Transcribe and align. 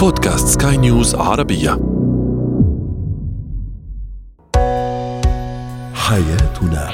بودكاست 0.00 0.62
سكاي 0.62 0.76
نيوز 0.76 1.14
عربية. 1.14 1.70
حياتنا. 5.94 6.90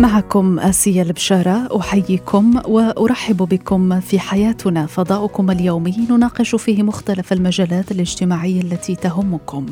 معكم 0.00 0.58
آسيا 0.58 1.02
البشارة 1.02 1.80
أحييكم 1.80 2.60
وأرحب 2.68 3.36
بكم 3.36 4.00
في 4.00 4.18
حياتنا. 4.18 4.86
فضاؤكم 4.86 5.50
اليومي 5.50 5.96
نناقش 6.10 6.54
فيه 6.54 6.82
مختلف 6.82 7.32
المجالات 7.32 7.90
الاجتماعية 7.92 8.60
التي 8.60 8.94
تهمكم. 8.94 9.66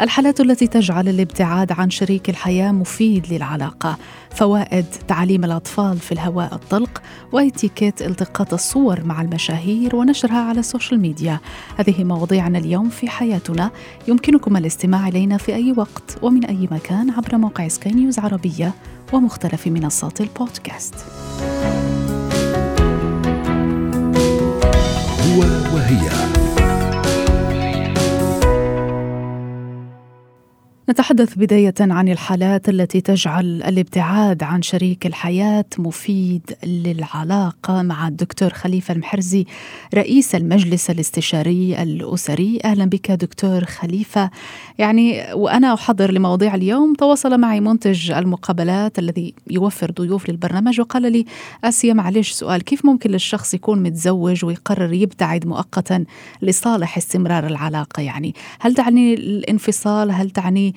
الحالات 0.00 0.40
التي 0.40 0.66
تجعل 0.66 1.08
الابتعاد 1.08 1.72
عن 1.72 1.90
شريك 1.90 2.30
الحياة 2.30 2.72
مفيد 2.72 3.32
للعلاقة. 3.32 3.96
فوائد 4.30 4.84
تعليم 5.08 5.44
الأطفال 5.44 5.98
في 5.98 6.12
الهواء 6.12 6.54
الطلق 6.54 7.02
وإتيكيت 7.32 8.02
التقاط 8.02 8.52
الصور 8.52 9.04
مع 9.04 9.22
المشاهير 9.22 9.96
ونشرها 9.96 10.38
على 10.38 10.60
ال 10.60 10.66
social 10.66 11.00
media. 11.00 11.40
هذه 11.76 12.04
مواضيعنا 12.04 12.58
اليوم 12.58 12.88
في 12.88 13.08
حياتنا. 13.08 13.70
يمكنكم 14.08 14.56
الاستماع 14.56 15.08
إلينا 15.08 15.36
في 15.36 15.54
أي 15.54 15.74
وقت 15.76 16.18
ومن 16.22 16.44
أي 16.44 16.68
مكان 16.70 17.10
عبر 17.10 17.36
موقع 17.36 17.68
سكاي 17.68 17.92
نيوز 17.92 18.18
عربية 18.18 18.74
ومختلف 19.12 19.66
منصات 19.66 20.20
البودكاست. 20.20 20.94
هو 25.26 25.40
وهي. 25.74 26.47
نتحدث 30.90 31.34
بداية 31.34 31.74
عن 31.80 32.08
الحالات 32.08 32.68
التي 32.68 33.00
تجعل 33.00 33.62
الابتعاد 33.62 34.42
عن 34.42 34.62
شريك 34.62 35.06
الحياة 35.06 35.64
مفيد 35.78 36.56
للعلاقة 36.64 37.82
مع 37.82 38.08
الدكتور 38.08 38.52
خليفة 38.52 38.94
المحرزي 38.94 39.46
رئيس 39.94 40.34
المجلس 40.34 40.90
الاستشاري 40.90 41.82
الأسري. 41.82 42.58
أهلا 42.64 42.84
بك 42.84 43.10
دكتور 43.10 43.64
خليفة. 43.64 44.30
يعني 44.78 45.32
وأنا 45.34 45.74
أحضر 45.74 46.10
لمواضيع 46.10 46.54
اليوم. 46.54 46.94
تواصل 46.94 47.40
معي 47.40 47.60
منتج 47.60 48.10
المقابلات 48.10 48.98
الذي 48.98 49.34
يوفر 49.50 49.90
ضيوف 49.90 50.28
للبرنامج 50.28 50.80
وقال 50.80 51.12
لي 51.12 51.24
آسيا 51.64 51.92
معلش 51.92 52.32
سؤال 52.32 52.64
كيف 52.64 52.84
ممكن 52.84 53.10
للشخص 53.10 53.54
يكون 53.54 53.82
متزوج 53.82 54.44
ويقرر 54.44 54.92
يبتعد 54.92 55.46
مؤقتا 55.46 56.04
لصالح 56.42 56.96
استمرار 56.96 57.46
العلاقة 57.46 58.00
يعني؟ 58.02 58.34
هل 58.60 58.74
تعني 58.74 59.14
الانفصال؟ 59.14 60.10
هل 60.10 60.30
تعني 60.30 60.74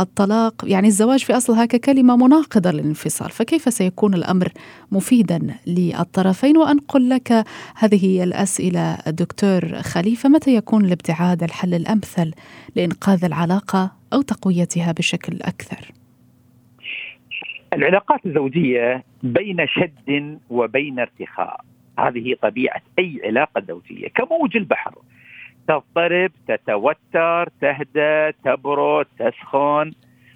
الطلاق 0.00 0.54
يعني 0.64 0.88
الزواج 0.88 1.24
في 1.24 1.36
أصلها 1.36 1.64
ككلمة 1.64 2.16
مناقضة 2.16 2.70
للانفصال 2.70 3.30
فكيف 3.30 3.72
سيكون 3.72 4.14
الأمر 4.14 4.48
مفيدا 4.92 5.56
للطرفين؟ 5.66 6.56
وأنقل 6.56 7.08
لك 7.08 7.44
هذه 7.76 8.24
الأسئلة 8.24 8.98
دكتور 9.06 9.60
خليفة 9.82 10.28
متى 10.28 10.54
يكون 10.54 10.84
الابتعاد 10.84 11.42
الحل 11.42 11.74
الأمثل 11.74 12.32
لإنقاذ 12.76 13.24
العلاقة 13.24 13.92
أو 14.12 14.22
تقويتها 14.22 14.92
بشكل 14.92 15.38
أكثر؟ 15.42 15.92
العلاقات 17.72 18.26
الزوجية 18.26 19.04
بين 19.22 19.66
شد 19.66 20.38
وبين 20.50 20.98
ارتخاء 20.98 21.60
هذه 21.98 22.36
طبيعة 22.42 22.82
أي 22.98 23.20
علاقة 23.24 23.62
زوجية 23.68 24.08
كموج 24.08 24.56
البحر. 24.56 24.94
تضطرب 25.70 26.32
تتوتر 26.48 27.48
تهدى 27.60 28.32
تبرد 28.44 29.06
تسخن 29.18 29.92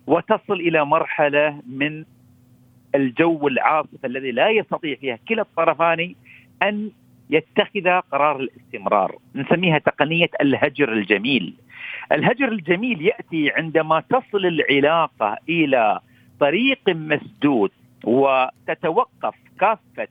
وتصل 0.06 0.54
إلى 0.54 0.84
مرحلة 0.84 1.60
من 1.66 2.04
الجو 2.94 3.48
العاصف 3.48 4.05
الذي 4.05 4.30
لا 4.30 4.50
يستطيع 4.50 4.94
فيها 4.94 5.18
كلا 5.28 5.42
الطرفان 5.42 6.14
أن 6.62 6.90
يتخذ 7.30 8.00
قرار 8.12 8.40
الاستمرار. 8.40 9.18
نسميها 9.34 9.78
تقنية 9.78 10.30
الهجر 10.40 10.92
الجميل. 10.92 11.55
الهجر 12.12 12.48
الجميل 12.48 13.02
يأتي 13.02 13.50
عندما 13.50 14.02
تصل 14.11 14.46
العلاقة 14.46 15.39
إلى 15.48 16.00
طريق 16.40 16.89
مسدود 16.89 17.70
وتتوقف 18.05 19.34
كافة 19.61 20.08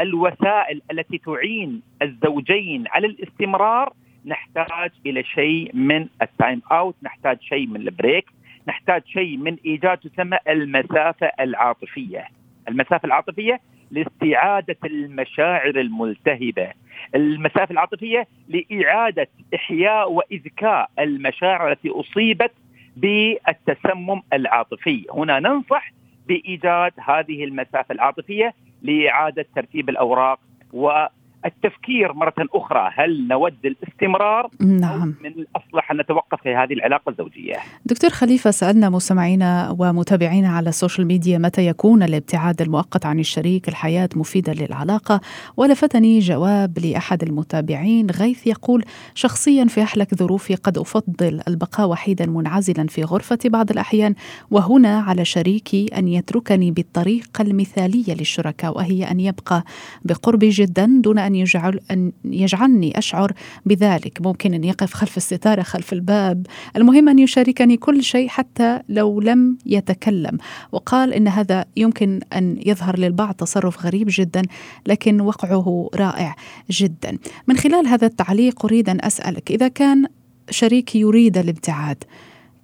الوسائل 0.00 0.82
التي 0.90 1.18
تعين 1.18 1.82
الزوجين 2.02 2.84
على 2.88 3.06
الاستمرار 3.06 3.92
نحتاج 4.24 4.90
إلى 5.06 5.24
شيء 5.24 5.70
من 5.76 6.08
ال 6.22 6.30
time 6.30 6.62
out، 6.72 6.94
نحتاج 7.02 7.38
شيء 7.40 7.66
من 7.66 7.76
ال 7.76 7.83
break، 7.83 8.26
نحتاج 8.68 9.02
شيء 9.06 9.36
من 9.36 9.56
إيجاد 9.66 9.98
تسمى 9.98 10.38
المسافة 10.48 11.26
العاطفية. 11.40 12.28
المسافة 12.68 13.06
العاطفية 13.06 13.60
لاستعادة 13.90 14.76
المشاعر 14.84 15.80
الملتهبة. 15.80 16.72
المسافة 17.14 17.72
العاطفية 17.72 18.26
لإعادة 18.48 19.28
إحياء 19.54 20.12
واذكاء 20.12 20.90
المشاعر 20.98 21.72
التي 21.72 21.88
أصيبت 21.88 22.52
بالتسمم 22.96 24.22
العاطفي، 24.32 25.06
هنا 25.14 25.40
ننصح 25.40 25.92
بإيجاد 26.28 26.92
هذه 27.08 27.44
المسافة 27.44 27.92
العاطفية 27.92 28.54
لإعادة 28.82 29.46
ترتيب 29.56 29.88
الأوراق 29.88 30.40
و 30.72 31.06
التفكير 31.44 32.12
مرة 32.12 32.34
أخرى 32.54 32.90
هل 32.94 33.28
نود 33.28 33.54
الاستمرار؟ 33.64 34.48
نعم. 34.60 35.14
من 35.24 35.30
الأصلح 35.30 35.90
أن 35.90 36.00
نتوقف 36.00 36.42
في 36.42 36.54
هذه 36.54 36.72
العلاقة 36.72 37.10
الزوجية. 37.10 37.56
دكتور 37.84 38.10
خليفة 38.10 38.50
سألنا 38.50 38.90
مستمعينا 38.90 39.76
ومتابعينا 39.78 40.48
على 40.48 40.68
ال 40.68 40.73
social 40.73 41.06
media 41.06 41.38
متى 41.38 41.66
يكون 41.66 42.02
الابتعاد 42.02 42.62
المؤقت 42.62 43.06
عن 43.06 43.18
الشريك 43.18 43.68
الحياة 43.68 44.08
مفيدة 44.16 44.52
للعلاقة. 44.52 45.20
ولفتني 45.56 46.18
جواب 46.18 46.78
لأحد 46.78 47.22
المتابعين 47.22 48.06
غيث 48.10 48.46
يقول 48.46 48.84
شخصيا 49.14 49.64
في 49.64 49.82
أحلك 49.82 50.14
ظروفي 50.14 50.54
قد 50.54 50.78
أفضل 50.78 51.40
البقاء 51.48 51.88
وحيدا 51.88 52.26
منعزلا 52.26 52.86
في 52.86 53.04
غرفتي 53.04 53.48
بعض 53.48 53.70
الأحيان 53.70 54.14
وهنا 54.50 55.00
على 55.00 55.24
شريكي 55.24 55.86
أن 55.98 56.08
يتركني 56.08 56.70
بالطريقة 56.70 57.42
المثالية 57.42 58.14
للشركاء 58.14 58.76
وهي 58.76 59.04
أن 59.10 59.20
يبقى 59.20 59.64
بقربي 60.04 60.48
جدا 60.48 61.00
دون 61.04 61.18
أن 61.18 61.29
أن 61.30 61.34
يجعل 61.34 61.80
أن 61.90 62.12
يجعلني 62.24 62.98
أشعر 62.98 63.32
بذلك. 63.66 64.18
ممكن 64.20 64.54
أن 64.54 64.64
يقف 64.64 64.94
خلف 64.94 65.16
الستارة 65.16 65.62
خلف 65.62 65.92
الباب. 65.92 66.46
المهم 66.76 67.08
أن 67.08 67.18
يشاركني 67.18 67.76
كل 67.76 68.02
شيء 68.02 68.28
حتى 68.28 68.80
لو 68.88 69.20
لم 69.20 69.58
يتكلم. 69.66 70.38
وقال 70.72 71.14
إن 71.14 71.28
هذا 71.28 71.64
يمكن 71.76 72.20
أن 72.32 72.58
يظهر 72.66 72.98
للبعض 72.98 73.34
تصرف 73.34 73.86
غريب 73.86 74.06
جدا 74.10 74.42
لكن 74.86 75.20
وقعه 75.20 75.90
رائع 75.94 76.36
جدا. 76.70 77.18
من 77.46 77.56
خلال 77.56 77.86
هذا 77.86 78.06
التعليق 78.06 78.64
أريد 78.64 78.88
أن 78.88 78.98
أسألك 79.00 79.50
إذا 79.50 79.68
كان 79.68 80.06
شريكي 80.50 81.00
يريد 81.00 81.38
الابتعاد 81.38 82.04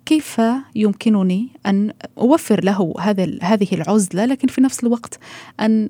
كيف 0.06 0.40
يمكنني 0.74 1.48
أن 1.66 1.92
أوفر 2.18 2.64
له 2.64 2.94
هذا 3.00 3.38
هذه 3.42 3.68
العزلة 3.72 4.24
لكن 4.24 4.48
في 4.48 4.60
نفس 4.60 4.84
الوقت 4.84 5.18
أن 5.60 5.88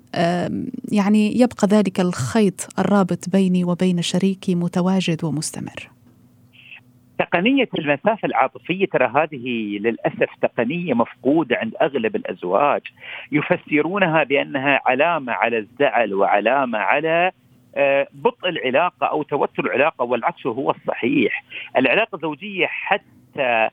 يعني 0.92 1.40
يبقى 1.40 1.68
ذلك 1.68 2.00
الخيط 2.00 2.68
الرابط 2.78 3.28
بيني 3.32 3.64
وبين 3.64 4.02
شريكي 4.02 4.54
متواجد 4.54 5.24
ومستمر. 5.24 5.90
تقنية 7.18 7.68
المسافة 7.78 8.26
العاطفية 8.26 8.86
ترى 8.86 9.06
هذه 9.06 9.78
للأسف 9.78 10.28
تقنية 10.42 10.94
مفقودة 10.94 11.56
عند 11.56 11.74
أغلب 11.82 12.16
الأزواج 12.16 12.80
يفسرونها 13.32 14.24
بأنها 14.24 14.80
علامة 14.86 15.32
على 15.32 15.58
الزعل 15.58 16.14
وعلامة 16.14 16.78
على 16.78 17.32
آه، 17.76 18.06
بطء 18.12 18.48
العلاقة 18.48 19.06
أو 19.06 19.22
توتر 19.22 19.66
العلاقة 19.66 20.04
والعكس 20.04 20.46
هو 20.46 20.70
الصحيح 20.70 21.44
العلاقة 21.76 22.16
الزوجية 22.16 22.66
حتى 22.66 23.68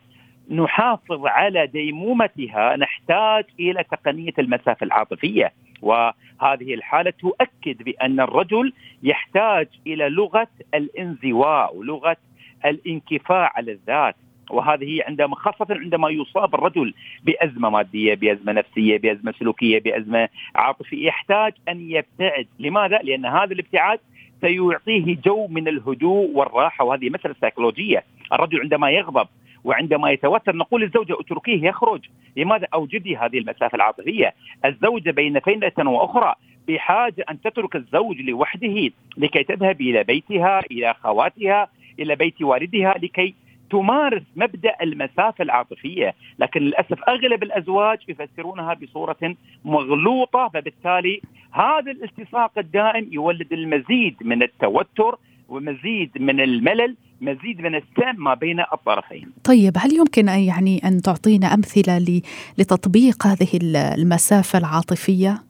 نحافظ 0.52 1.26
على 1.26 1.68
ديمومتها 1.68 2.76
نحتاج 2.76 3.46
إلى 3.60 3.84
تقنية 3.84 4.34
المسافة 4.40 4.84
العاطفية. 4.84 5.54
وهذه 5.82 6.74
الحالة 6.74 7.14
تؤكد 7.20 7.84
بأن 7.84 8.20
الرجل 8.20 8.74
يحتاج 9.04 9.68
إلى 9.88 10.10
لغة 10.10 10.48
الانزواء 10.74 11.76
ولغة 11.76 12.18
الانكفاء 12.66 13.52
على 13.56 13.72
الذات. 13.72 14.16
وهذه 14.50 15.04
عندما 15.08 15.36
خاصة 15.36 15.68
عندما 15.70 16.10
يصاب 16.10 16.56
الرجل 16.56 16.94
بأزمة 17.24 17.70
مادية 17.70 18.14
بأزمة 18.14 18.52
نفسية 18.52 18.98
بأزمة 18.98 19.34
سلوكية 19.40 19.80
بأزمة 19.80 20.30
عاطفية 20.56 21.08
يحتاج 21.08 21.54
أن 21.70 21.92
يبتعد. 21.92 22.48
لماذا؟ 22.60 22.98
لأن 22.98 23.26
هذا 23.26 23.54
الابتعاد 23.54 24.00
سيعطيه 24.42 25.18
جو 25.26 25.48
من 25.48 25.68
الهدوء 25.68 26.30
والراحة. 26.34 26.86
وهذه 26.86 27.10
مسألة 27.10 27.36
سيكولوجية. 27.42 28.04
الرجل 28.34 28.60
عندما 28.62 28.90
يغضب 28.90 29.28
وعندما 29.64 30.12
يتوتر 30.12 30.56
نقول 30.56 30.82
للزوجة 30.82 31.20
اتركيه 31.20 31.68
يخرج. 31.68 32.02
لماذا 32.38 32.68
أوجدي 32.74 33.18
هذه 33.18 33.38
المسافة 33.38 33.76
العاطفية؟ 33.76 34.34
الزوجة 34.66 35.12
بين 35.12 35.40
فينة 35.40 35.92
وأخرى 35.92 36.36
بحاجة 36.68 37.26
أن 37.32 37.42
تترك 37.42 37.76
الزوج 37.76 38.22
لوحده 38.22 38.90
لكي 39.18 39.44
تذهب 39.44 39.82
إلى 39.82 40.04
بيتها 40.04 40.60
إلى 40.72 40.94
خواتها 40.94 41.68
إلى 42.00 42.16
بيت 42.16 42.42
والدها 42.42 42.94
لكي 42.98 43.36
تمارس 43.72 44.22
مبدأ 44.36 44.76
المسافة 44.82 45.42
العاطفية، 45.44 46.14
لكن 46.40 46.62
للأسف 46.62 47.04
أغلب 47.10 47.44
الأزواج 47.44 48.00
يفسرونها 48.08 48.74
بصورة 48.74 49.36
مغلوطة 49.66 50.48
فبالتالي 50.54 51.22
هذا 51.52 51.92
الالتصاق 51.92 52.52
الدائم 52.58 53.10
يولد 53.12 53.54
المزيد 53.54 54.16
من 54.22 54.44
التوتر 54.44 55.18
ومزيد 55.50 56.12
من 56.20 56.40
الملل 56.40 56.96
مزيد 57.22 57.62
من 57.62 57.76
السام 57.76 58.16
ما 58.24 58.34
بين 58.34 58.60
الطرفين 58.60 59.32
طيب 59.44 59.74
هل 59.78 59.94
يمكن 59.94 60.30
أن 60.30 60.40
يعني 60.40 60.82
أن 60.88 61.02
تعطينا 61.02 61.54
أمثلة 61.54 62.22
لتطبيق 62.58 63.28
هذه 63.28 63.60
المسافة 63.64 64.60
العاطفية؟ 64.60 65.44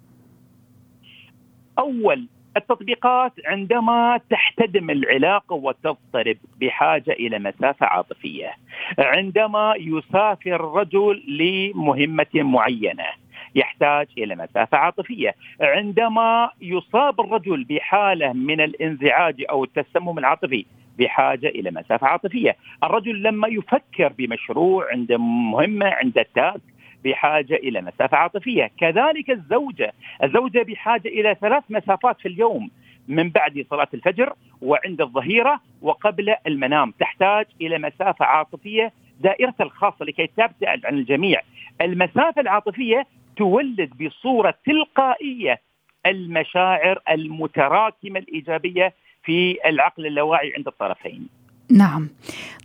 أول 1.80 2.28
التطبيقات 2.58 3.34
عندما 3.46 4.20
تحتدم 4.30 4.90
العلاقة 4.90 5.54
وتضطرب 5.56 6.38
بحاجة 6.62 7.12
إلى 7.12 7.40
مسافة 7.40 7.86
عاطفية 7.86 8.52
عندما 9.00 9.74
يسافر 9.80 10.56
الرجل 10.56 11.24
لمهمة 11.28 12.34
معينة 12.36 13.23
يحتاج 13.56 14.08
إلى 14.18 14.36
مسافة 14.36 14.78
عاطفية، 14.78 15.36
عندما 15.62 16.50
يصاب 16.62 17.22
الرجل 17.22 17.64
بحالة 17.64 18.34
من 18.34 18.62
الانزعاج 18.62 19.46
أو 19.50 19.64
التسمم 19.64 20.20
العاطفي 20.20 20.66
بحاجة 21.00 21.48
إلى 21.48 21.72
مسافة 21.72 22.08
عاطفية، 22.08 22.56
الرجل 22.84 23.24
لما 23.24 23.48
يفكر 23.48 24.14
بمشروع 24.18 24.92
عند 24.92 25.12
مهمة 25.54 25.86
عند 25.86 26.26
تاسك 26.36 26.62
بحاجة 27.06 27.56
إلى 27.56 27.82
مسافة 27.82 28.18
عاطفية، 28.18 28.72
كذلك 28.80 29.30
الزوجة، 29.30 29.94
الزوجة 30.24 30.64
بحاجة 30.64 31.08
إلى 31.08 31.36
ثلاث 31.42 31.64
مسافات 31.70 32.20
في 32.20 32.28
اليوم 32.28 32.70
من 33.08 33.30
بعد 33.30 33.66
صلاة 33.70 33.88
الفجر 33.94 34.34
وعند 34.62 35.02
الظهيرة 35.02 35.60
وقبل 35.82 36.36
المنام، 36.48 36.94
تحتاج 37.00 37.46
إلى 37.62 37.78
مسافة 37.78 38.26
عاطفية 38.26 38.92
دائرة 39.20 39.56
الخاصة 39.62 40.06
لكي 40.06 40.28
تبتعد 40.28 40.86
عن 40.86 40.94
الجميع. 40.94 41.42
المسافة 41.82 42.42
العاطفية 42.42 43.06
تولد 43.38 43.90
بصورة 44.04 44.54
تلقائية 44.66 45.62
المشاعر 46.06 47.00
المتراكمة 47.10 48.20
الإيجابية 48.20 48.94
في 49.24 49.58
العقل 49.66 50.06
اللاواعي 50.06 50.54
عند 50.58 50.68
الطرفين 50.68 51.28
نعم 51.72 52.10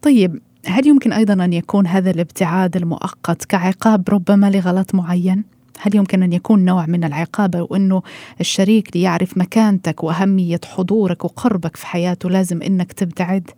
طيب 0.02 0.40
هل 0.66 0.86
يمكن 0.86 1.12
أيضا 1.12 1.44
أن 1.44 1.52
يكون 1.52 1.86
هذا 1.86 2.10
الابتعاد 2.10 2.76
المؤقت 2.76 3.44
كعقاب 3.44 4.08
ربما 4.08 4.50
لغلط 4.50 4.94
معين؟ 4.94 5.44
هل 5.80 5.96
يمكن 5.96 6.22
أن 6.22 6.32
يكون 6.32 6.64
نوع 6.64 6.86
من 6.86 7.04
العقاب 7.04 7.66
وانه 7.70 8.02
الشريك 8.40 8.96
ليعرف 8.96 9.38
مكانتك 9.38 10.04
وأهمية 10.04 10.60
حضورك 10.76 11.24
وقربك 11.24 11.76
في 11.76 11.86
حياته 11.86 12.30
لازم 12.30 12.62
إنك 12.62 12.92
تبتعد؟ 12.92 13.50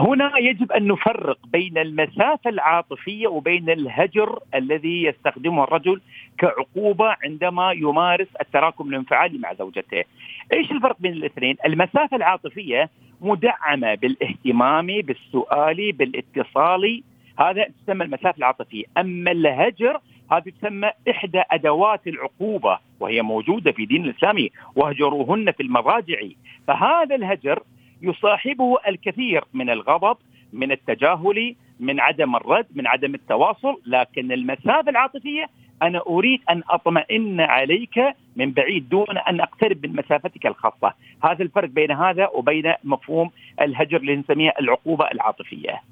هنا 0.00 0.32
يجب 0.38 0.72
أن 0.72 0.86
نفرق 0.86 1.38
بين 1.46 1.78
المسافة 1.78 2.50
العاطفية 2.50 3.28
وبين 3.28 3.70
الهجر 3.70 4.38
الذي 4.54 5.02
يستخدمه 5.02 5.64
الرجل 5.64 6.00
كعقوبة 6.38 7.16
عندما 7.24 7.72
يمارس 7.72 8.28
التراكم 8.40 8.88
الانفعالي 8.88 9.38
مع 9.38 9.54
زوجته. 9.54 10.04
إيش 10.52 10.72
الفرق 10.72 10.96
بين 11.00 11.12
الاثنين؟ 11.12 11.56
المسافة 11.66 12.16
العاطفية 12.16 12.90
مدعمة 13.20 13.94
بالاهتمام، 13.94 14.86
بالسؤال، 14.86 15.92
بالاتصال، 15.92 17.02
هذا 17.38 17.66
تسمى 17.84 18.04
المسافة 18.04 18.38
العاطفية، 18.38 18.84
أما 18.98 19.30
الهجر 19.30 20.00
هذه 20.32 20.52
تسمى 20.60 20.90
إحدى 21.10 21.42
أدوات 21.50 22.06
العقوبة 22.06 22.78
وهي 23.00 23.22
موجودة 23.22 23.72
في 23.72 23.86
دين 23.86 24.04
الاسلامي 24.04 24.50
واهجروهن 24.76 25.50
في 25.52 25.62
المضاجع، 25.62 26.18
فهذا 26.66 27.14
الهجر 27.14 27.62
يصاحبه 28.02 28.76
الكثير 28.88 29.44
من 29.54 29.70
الغضب 29.70 30.16
من 30.52 30.72
التجاهل 30.72 31.54
من 31.80 32.00
عدم 32.00 32.36
الرد 32.36 32.66
من 32.74 32.86
عدم 32.86 33.14
التواصل. 33.14 33.80
لكن 33.86 34.32
المسافه 34.32 34.90
العاطفية 34.90 35.46
أنا 35.82 36.02
أريد 36.06 36.40
أن 36.50 36.62
أطمئن 36.70 37.40
عليك 37.40 37.98
من 38.36 38.52
بعيد 38.52 38.88
دون 38.88 39.18
أن 39.18 39.40
أقترب 39.40 39.86
من 39.86 39.96
مسافتك 39.96 40.46
الخاصة. 40.46 40.94
هذا 41.24 41.42
الفرق 41.42 41.68
بين 41.68 41.90
هذا 41.92 42.28
وبين 42.28 42.72
مفهوم 42.84 43.30
الهجر 43.60 43.96
اللي 43.96 44.16
نسميه 44.16 44.54
العقوبة 44.60 45.04
العاطفية. 45.12 45.82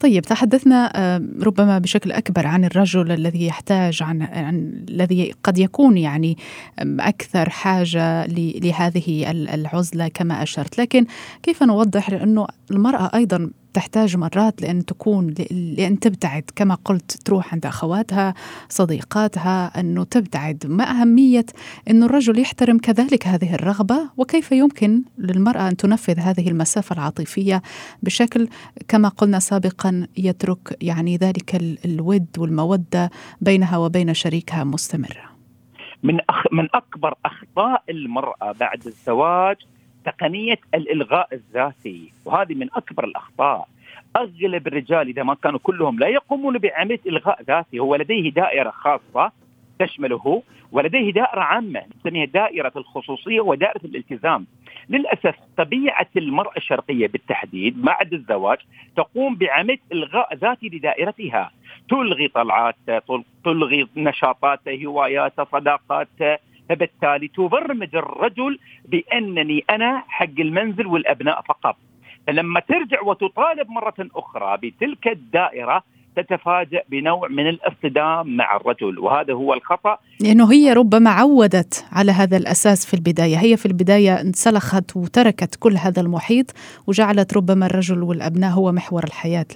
طيب 0.00 0.22
تحدثنا 0.22 0.92
آه، 0.96 1.22
ربما 1.42 1.78
بشكل 1.78 2.12
أكبر 2.12 2.46
عن 2.46 2.64
الرجل 2.64 3.12
الذي 3.12 3.46
يحتاج 3.46 4.02
عن, 4.02 4.22
عن 4.22 4.84
الذي 4.88 5.34
قد 5.42 5.58
يكون 5.58 5.98
يعني 5.98 6.38
أكثر 6.78 7.50
حاجة 7.50 8.26
لهذه 8.26 9.30
العزلة 9.30 10.08
كما 10.08 10.42
أشرت، 10.42 10.80
لكن 10.80 11.06
كيف 11.42 11.62
نوضح 11.62 12.10
لأنه 12.10 12.46
المرأة 12.70 13.10
أيضا 13.14 13.50
تحتاج 13.74 14.16
مرات 14.16 14.62
لأن 14.62 14.84
تكون 14.84 15.34
لأن 15.50 15.98
تبتعد. 15.98 16.44
كما 16.56 16.74
قلت 16.74 17.12
تروح 17.12 17.52
عند 17.52 17.66
أخواتها 17.66 18.34
صديقاتها 18.68 19.80
أنه 19.80 20.04
تبتعد. 20.04 20.66
ما 20.66 20.90
أهمية 20.90 21.46
أن 21.90 22.02
الرجل 22.02 22.38
يحترم 22.38 22.78
كذلك 22.78 23.26
هذه 23.26 23.54
الرغبة؟ 23.54 24.10
وكيف 24.16 24.52
يمكن 24.52 25.02
للمرأة 25.18 25.68
أن 25.68 25.76
تنفذ 25.76 26.18
هذه 26.18 26.48
المسافة 26.48 26.94
العاطفية 26.94 27.62
بشكل 28.02 28.48
كما 28.88 29.08
قلنا 29.08 29.38
سابقا 29.38 30.06
يترك 30.16 30.76
يعني 30.80 31.16
ذلك 31.16 31.54
الود 31.84 32.26
والمودة 32.38 33.10
بينها 33.40 33.76
وبين 33.76 34.14
شريكها 34.14 34.64
مستمرة؟ 34.64 35.32
من 36.02 36.20
أخ 36.30 36.44
من 36.52 36.68
أكبر 36.74 37.14
أخطاء 37.24 37.82
المرأة 37.90 38.52
بعد 38.52 38.86
الزواج 38.86 39.56
تقنية 40.04 40.58
الإلغاء 40.74 41.28
الذاتي. 41.32 42.12
وهذه 42.24 42.54
من 42.54 42.68
أكبر 42.76 43.04
الأخطاء. 43.04 43.68
أغلب 44.16 44.66
الرجال 44.66 45.08
إذا 45.08 45.22
ما 45.22 45.34
كانوا 45.34 45.58
كلهم 45.62 45.98
لا 45.98 46.08
يقومون 46.08 46.58
بعملية 46.58 47.00
إلغاء 47.06 47.42
ذاتي. 47.42 47.78
هو 47.78 47.96
لديه 47.96 48.30
دائرة 48.30 48.70
خاصة 48.70 49.32
تشمله 49.78 50.42
ولديه 50.72 51.12
دائرة 51.12 51.40
عامة 51.40 51.82
نسميها 51.98 52.24
دائرة 52.24 52.72
الخصوصية 52.76 53.40
ودائرة 53.40 53.80
الالتزام. 53.84 54.46
للأسف 54.90 55.34
طبيعة 55.56 56.08
المرأة 56.16 56.56
الشرقية 56.56 57.06
بالتحديد 57.06 57.82
بعد 57.82 58.12
الزواج 58.12 58.58
تقوم 58.96 59.34
بعملية 59.34 59.80
إلغاء 59.92 60.34
ذاتي 60.34 60.68
لدائرتها. 60.68 61.50
تلغي 61.90 62.28
طلعات 62.28 62.76
تلغي 63.44 63.86
نشاطات 63.96 64.68
هوايات 64.68 65.40
صداقات 65.40 66.08
فبالتالي 66.68 67.28
تبرمج 67.28 67.96
الرجل 67.96 68.58
بأنني 68.88 69.64
أنا 69.70 70.02
حق 70.08 70.38
المنزل 70.38 70.86
والأبناء 70.86 71.42
فقط. 71.48 71.76
فلما 72.26 72.60
ترجع 72.60 73.02
وتطالب 73.02 73.70
مرة 73.70 73.94
أخرى 74.16 74.56
بتلك 74.62 75.08
الدائرة 75.08 75.82
تتفاجأ 76.16 76.82
بنوع 76.88 77.28
من 77.28 77.48
الاصطدام 77.48 78.36
مع 78.36 78.56
الرجل. 78.56 78.98
وهذا 78.98 79.32
هو 79.32 79.54
الخطأ. 79.54 79.98
لأنه 80.20 80.52
هي 80.52 80.72
ربما 80.72 81.10
عودت 81.10 81.86
على 81.92 82.12
هذا 82.12 82.36
الأساس 82.36 82.86
في 82.86 82.94
البداية. 82.94 83.36
هي 83.36 83.56
في 83.56 83.66
البداية 83.66 84.20
انسلخت 84.20 84.96
وتركت 84.96 85.56
كل 85.60 85.76
هذا 85.76 86.00
المحيط 86.00 86.54
وجعلت 86.86 87.36
ربما 87.36 87.66
الرجل 87.66 88.02
والأبناء 88.02 88.50
هو 88.50 88.72
محور 88.72 89.04
الحياة 89.04 89.46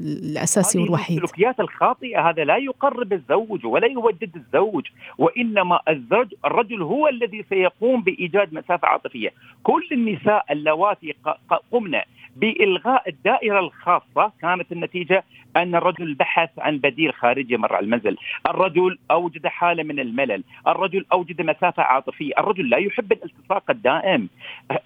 الأساسي 0.00 0.78
والوحيد. 0.78 1.22
السلوكيات 1.22 1.60
الخاطئة 1.60 2.28
هذا 2.28 2.44
لا 2.44 2.56
يقرب 2.56 3.12
الزوج 3.12 3.66
ولا 3.66 3.86
يودد 3.86 4.36
الزوج 4.36 4.86
وإنما 5.18 5.80
الزوج 5.88 6.34
الرجل 6.44 6.82
هو 6.82 7.08
الذي 7.08 7.44
سيقوم 7.48 8.02
بإيجاد 8.02 8.54
مسافة 8.54 8.88
عاطفية. 8.88 9.32
كل 9.62 9.88
النساء 9.92 10.44
اللواتي 10.50 11.14
قمنا 11.72 12.04
بإلغاء 12.36 13.08
الدائرة 13.08 13.60
الخاصة 13.60 14.32
كانت 14.42 14.72
النتيجة 14.72 15.24
أن 15.56 15.74
الرجل 15.74 16.14
بحث 16.14 16.50
عن 16.58 16.78
بديل 16.78 17.14
خارجي 17.14 17.56
مر 17.56 17.74
على 17.74 17.84
المنزل، 17.84 18.16
الرجل 18.48 18.98
أوجد 19.10 19.46
حالة 19.46 19.82
من 19.82 20.00
الملل، 20.00 20.44
الرجل 20.66 21.04
أوجد 21.12 21.42
مسافة 21.42 21.82
عاطفية، 21.82 22.32
الرجل 22.38 22.70
لا 22.70 22.76
يحب 22.76 23.12
الالتصاق 23.12 23.70
الدائم، 23.70 24.28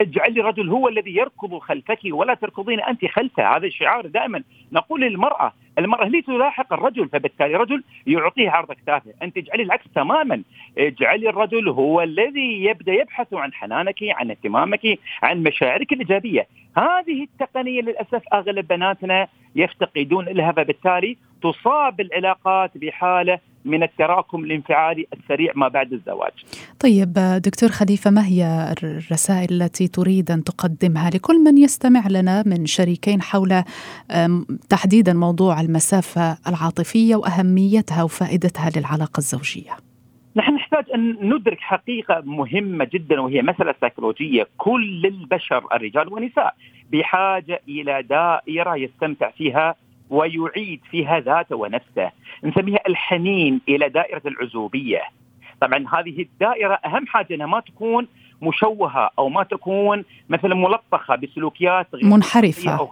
اجعلي 0.01 0.41
الرجل 0.41 0.69
هو 0.69 0.89
الذي 0.89 1.17
يركض 1.17 1.59
خلفك 1.59 1.99
ولا 2.05 2.35
تركضين 2.35 2.81
أنت 2.81 3.07
خلفه، 3.07 3.57
هذا 3.57 3.67
الشعار 3.67 4.07
دائما. 4.07 4.43
نقول 4.73 5.04
للمرأة. 5.09 5.53
المرأة 5.79 6.07
هي 6.07 6.23
تلاحق 6.23 6.73
الرجل 6.73 7.09
فبالتالي 7.09 7.57
الرجل 7.57 7.83
يعطيه 8.07 8.51
عرض 8.51 8.71
اكتافه 8.71 9.15
أنت 9.23 9.37
اجعلي 9.37 9.63
العكس 9.63 9.85
تماما. 9.95 10.43
اجعلي 10.79 11.29
الرجل 11.29 11.69
هو 11.69 12.03
الذي 12.03 12.65
يبدأ 12.65 12.93
يبحث 12.93 13.35
عن 13.35 13.53
حنانك 13.53 13.99
عن 14.03 14.31
اهتمامك 14.31 14.99
عن 15.23 15.43
مشاعرك 15.43 15.93
الإيجابية. 15.93 16.47
هذه 16.77 17.23
التقنية 17.23 17.81
للأسف 17.81 18.23
أغلب 18.33 18.69
بناتنا 18.69 19.29
يفتقدون 19.57 20.25
لها 20.25 20.53
فبالتالي 20.53 21.17
تصاب 21.45 22.01
العلاقات 22.01 22.79
بحالة 22.79 23.39
من 23.65 23.83
التراكم 23.83 24.45
الانفعالي 24.45 25.07
السريع 25.13 25.53
ما 25.57 25.69
بعد 25.69 25.93
الزواج. 25.93 26.33
طيب 26.81 27.13
دكتور 27.45 27.69
خليفة 27.69 28.11
ما 28.11 28.27
هي 28.27 28.75
الرسائل 28.83 29.63
التي 29.63 29.89
تريد 29.89 30.31
أن 30.31 30.45
تقدمها 30.45 31.11
لكل 31.11 31.45
من 31.45 31.59
يستمع 31.59 32.09
لنا 32.09 32.43
من 32.47 32.67
شريكين 32.67 33.23
حول 33.23 33.63
تحديدا 34.69 35.13
موضوع 35.13 35.61
المسافة 35.61 36.39
العاطفية 36.49 37.17
وأهميتها 37.17 38.03
وفائدتها 38.03 38.71
للعلاقة 38.77 39.19
الزوجية؟ 39.19 39.73
نحن 40.37 40.55
نحتاج 40.55 40.85
أن 40.95 41.35
ندرك 41.35 41.61
حقيقة 41.61 42.23
مهمة 42.25 42.89
جدا 42.93 43.21
وهي 43.21 43.43
مسألة 43.43 43.75
سيكولوجيه، 43.81 44.47
كل 44.57 45.07
البشر 45.07 45.65
الرجال 45.73 46.13
والنساء 46.13 46.55
بحاجة 46.93 47.61
إلى 47.69 48.03
دائرة 48.03 48.77
يستمتع 48.77 49.31
فيها 49.31 49.75
ويعيد 50.15 50.81
فيها 50.91 51.21
ذاته 51.21 51.57
ونفسه، 51.57 52.11
نسميها 52.45 52.81
الحنين 52.89 53.61
إلى 53.69 53.89
دائرة 53.89 54.23
العزوبية. 54.27 55.03
طبعا 55.61 55.85
هذه 55.93 56.23
الدائرة 56.23 56.75
أهم 56.75 57.07
حاجة 57.07 57.35
إنها 57.35 57.47
ما 57.47 57.61
تكون 57.61 58.07
مشوهة 58.43 59.11
أو 59.19 59.29
ما 59.29 59.43
تكون 59.43 60.05
مثلا 60.29 60.55
ملطخة 60.55 61.17
بسلوكيات 61.17 61.87
غير 61.95 62.05
منحرفة. 62.05 62.79
أو 62.79 62.89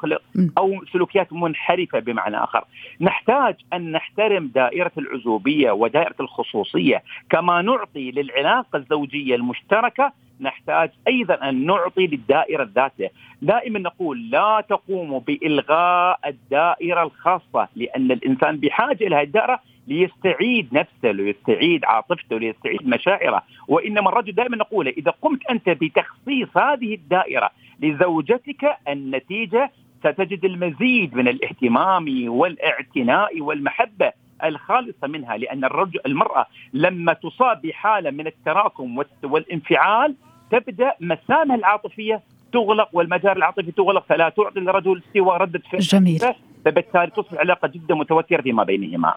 أو 0.58 0.84
سلوكيات 0.92 1.32
منحرفة 1.32 1.98
بمعنى 1.98 2.36
آخر، 2.44 2.64
نحتاج 3.00 3.54
أن 3.72 3.92
نحترم 3.92 4.50
دائرة 4.54 4.92
العزوبية 4.98 5.70
ودائرة 5.70 6.14
الخصوصية 6.20 7.02
كما 7.30 7.62
نعطي 7.62 8.10
للعلاقة 8.10 8.76
الزوجية 8.76 9.34
المشتركة 9.34 10.12
نحتاج 10.40 10.90
أيضا 11.08 11.34
أن 11.48 11.66
نعطي 11.66 12.06
للدائرة 12.06 12.70
ذاته، 12.74 13.10
دائما 13.42 13.78
نقول 13.78 14.30
لا 14.30 14.64
تقوم 14.68 15.18
بإلغاء 15.18 16.18
الدائرة 16.26 17.02
الخاصة 17.02 17.68
لأن 17.76 18.12
الإنسان 18.12 18.56
بحاجة 18.56 19.06
إلى 19.06 19.22
الدائرة 19.22 19.60
ليستعيد 19.88 20.68
نفسه 20.74 21.10
ليستعيد 21.10 21.84
عاطفته 21.84 22.38
ليستعيد 22.38 22.88
مشاعره. 22.88 23.42
وإنما 23.68 24.08
الرجل 24.08 24.32
دائما 24.32 24.56
نقول 24.56 24.88
إذا 24.88 25.10
قمت 25.22 25.46
أنت 25.50 25.68
بتخصيص 25.68 26.56
هذه 26.56 26.94
الدائرة 26.94 27.50
لزوجتك 27.80 28.76
النتيجة 28.88 29.70
ستجد 30.00 30.44
المزيد 30.44 31.14
من 31.16 31.28
الاهتمام 31.28 32.24
والإعتناء 32.28 33.40
والمحبة. 33.40 34.12
الخالصة 34.44 35.06
منها 35.08 35.36
لأن 35.36 35.64
الرجل 35.64 36.00
المرأة 36.06 36.46
لما 36.72 37.12
تصاب 37.12 37.62
بحالة 37.62 38.10
من 38.10 38.26
التراكم 38.26 39.04
والانفعال 39.22 40.14
تبدأ 40.50 40.92
مسامها 41.00 41.56
العاطفية 41.56 42.22
تغلق 42.52 42.88
والمجال 42.92 43.36
العاطفي 43.36 43.72
تغلق 43.72 44.04
فلا 44.08 44.28
تعطي 44.28 44.58
الرجل 44.58 45.02
سوى 45.14 45.36
ردة 45.38 45.62
فعل 45.72 45.80
جميل 45.80 46.20
فبالتالي 46.64 47.10
تصبح 47.16 47.32
العلاقه 47.32 47.68
جدا 47.68 47.94
متوترة 47.94 48.42
فيما 48.42 48.64
بينهما. 48.64 49.14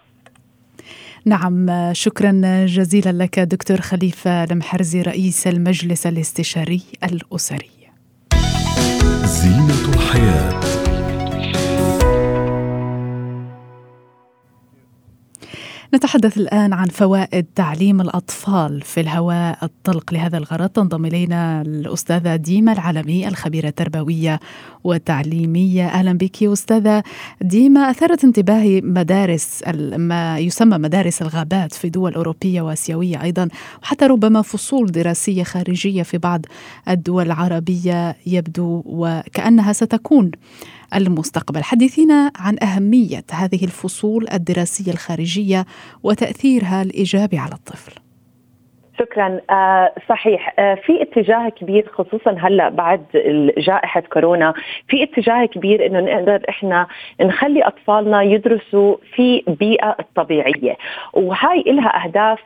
نعم 1.26 1.68
شكرا 1.94 2.32
جزيلا 2.66 3.24
لك 3.24 3.40
دكتور 3.40 3.78
خليفة 3.78 4.44
المحرزي 4.44 5.02
رئيس 5.02 5.48
المجلس 5.48 6.08
الاستشاري 6.08 6.82
الأسري. 7.04 7.72
زينة 9.24 9.96
الحياة 9.96 10.60
نتحدث 15.94 16.38
الآن 16.38 16.74
عن 16.74 16.88
فوائد 16.88 17.46
تعليم 17.56 18.02
الأطفال 18.02 18.82
في 18.82 19.02
الهواء 19.02 19.58
الطلق 19.64 20.14
لهذا 20.14 20.38
الغرض. 20.38 20.70
تنضم 20.70 21.06
إلينا 21.06 21.62
الأستاذة 21.62 22.36
ديما 22.36 22.72
العالمي 22.72 23.28
الخبيرة 23.28 23.68
التربوية 23.68 24.40
والتعليمية. 24.84 25.88
أهلا 25.88 26.14
بك 26.14 26.44
أستاذة 26.44 27.04
ديما. 27.42 27.92
أثارت 27.92 28.24
انتباهي 28.24 28.82
مدارس 28.82 29.64
ما 29.98 30.40
يسمى 30.40 30.78
مدارس 30.78 31.22
الغابات 31.22 31.74
في 31.74 31.90
دول 31.90 32.14
أوروبية 32.14 32.62
وآسيوية 32.62 33.24
أيضا 33.24 33.48
وحتى 33.84 34.06
ربما 34.06 34.42
فصول 34.42 34.92
دراسية 34.92 35.44
خارجية 35.44 36.04
في 36.04 36.18
بعض 36.18 36.46
الدول 36.90 37.26
العربية 37.26 38.16
يبدو 38.26 38.84
وكأنها 38.86 39.74
ستكون 39.74 40.32
المستقبل. 40.94 41.64
حدثينا 41.64 42.32
عن 42.36 42.58
أهمية 42.64 43.26
هذه 43.32 43.64
الفصول 43.64 44.28
الدراسية 44.34 44.92
الخارجية 44.92 45.66
وتأثيرها 46.04 46.82
الإيجابي 46.82 47.38
على 47.38 47.54
الطفل. 47.54 48.05
شكرا. 49.00 49.40
آه 49.50 49.94
صحيح. 50.10 50.54
آه 50.60 50.76
في 50.76 51.02
اتجاه 51.02 51.50
كبير 51.50 51.88
خصوصا 51.94 52.32
هلأ 52.40 52.70
بعد 52.70 53.06
جائحة 53.58 54.00
كورونا 54.02 54.54
في 54.88 55.04
اتجاه 55.04 55.46
كبير 55.46 55.86
إنه 55.86 56.00
نقدر 56.00 56.42
إحنا 56.50 56.88
نخلي 57.22 57.62
أطفالنا 57.62 58.22
يدرسوا 58.22 58.96
في 59.16 59.44
بيئة 59.48 59.96
الطبيعية. 60.00 60.78
وهاي 61.14 61.64
لها 61.68 62.04
أهداف 62.06 62.40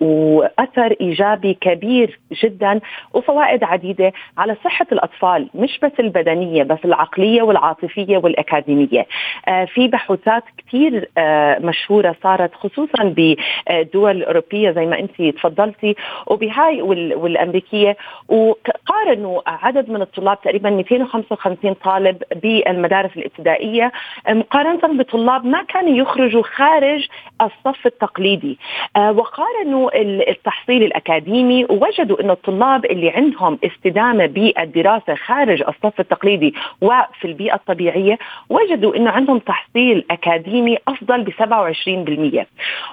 وأثر 0.00 0.96
إيجابي 1.00 1.54
كبير 1.60 2.18
جدا 2.44 2.80
وفوائد 3.14 3.64
عديدة 3.64 4.12
على 4.38 4.56
صحة 4.64 4.86
الأطفال 4.92 5.48
مش 5.54 5.78
بس 5.82 5.92
البدنية 6.00 6.62
بس 6.62 6.78
العقلية 6.84 7.42
والعاطفية 7.42 8.18
والأكاديمية. 8.18 9.06
آه 9.48 9.64
في 9.64 9.88
بحوثات 9.88 10.42
كثير 10.58 11.08
آه، 11.18 11.58
مشهورة 11.58 12.16
صارت 12.22 12.54
خصوصا 12.54 13.04
بالدول 13.04 14.10
الاوروبيه 14.16 14.70
زي 14.70 14.86
ما 14.86 14.98
انت 14.98 15.22
تفضلتي 15.22 15.87
الفرنسي 15.88 15.94
وبهاي 16.26 16.82
والأمريكية 16.82 17.96
وقارنوا 18.28 19.40
عدد 19.46 19.90
من 19.90 20.02
الطلاب 20.02 20.40
تقريبا 20.40 20.70
255 20.70 21.74
طالب 21.74 22.22
بالمدارس 22.42 23.10
الابتدائية. 23.16 23.92
مقارنة 24.28 24.98
بطلاب 24.98 25.44
ما 25.46 25.62
كانوا 25.62 25.96
يخرجوا 25.96 26.42
خارج 26.42 27.08
الصف 27.42 27.86
التقليدي. 27.86 28.58
آه، 28.96 29.12
وقارنوا 29.12 29.90
التحصيل 30.30 30.82
الأكاديمي 30.82 31.64
ووجدوا 31.64 32.20
انه 32.20 32.32
الطلاب 32.32 32.84
اللي 32.84 33.10
عندهم 33.10 33.58
استدامة 33.64 34.26
بالدراسة 34.26 35.14
خارج 35.14 35.62
الصف 35.62 36.00
التقليدي 36.00 36.54
وفي 36.80 37.24
البيئة 37.24 37.54
الطبيعية 37.54 38.18
وجدوا 38.48 38.96
إنه 38.96 39.10
عندهم 39.10 39.38
تحصيل 39.38 40.04
أكاديمي 40.10 40.78
أفضل 40.88 41.22
ب 41.22 41.30
27% 41.30 42.46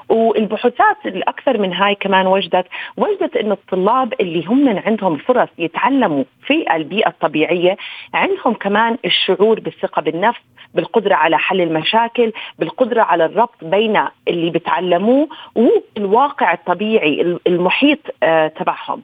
والبحوثات 0.09 0.97
الأكثر 1.05 1.57
من 1.57 1.73
هاي 1.73 1.95
كمان 1.95 2.27
وجدت 2.27 2.65
وجدت 2.97 3.35
أن 3.37 3.51
الطلاب 3.51 4.13
اللي 4.21 4.45
هم 4.45 4.79
عندهم 4.85 5.17
فرص 5.17 5.49
يتعلموا 5.57 6.23
في 6.45 6.75
البيئة 6.75 7.07
الطبيعية 7.09 7.77
عندهم 8.13 8.53
كمان 8.53 8.97
الشعور 9.05 9.59
بالثقة 9.59 10.01
بالنفس 10.01 10.39
بالقدرة 10.73 11.15
على 11.15 11.37
حل 11.37 11.61
المشاكل 11.61 12.31
بالقدرة 12.59 13.01
على 13.01 13.25
الربط 13.25 13.63
بين 13.63 14.03
اللي 14.27 14.49
بتعلموه 14.49 15.27
والواقع 15.55 16.53
الطبيعي 16.53 17.37
المحيط 17.47 17.99
آه 18.23 18.47
تبعهم. 18.47 19.01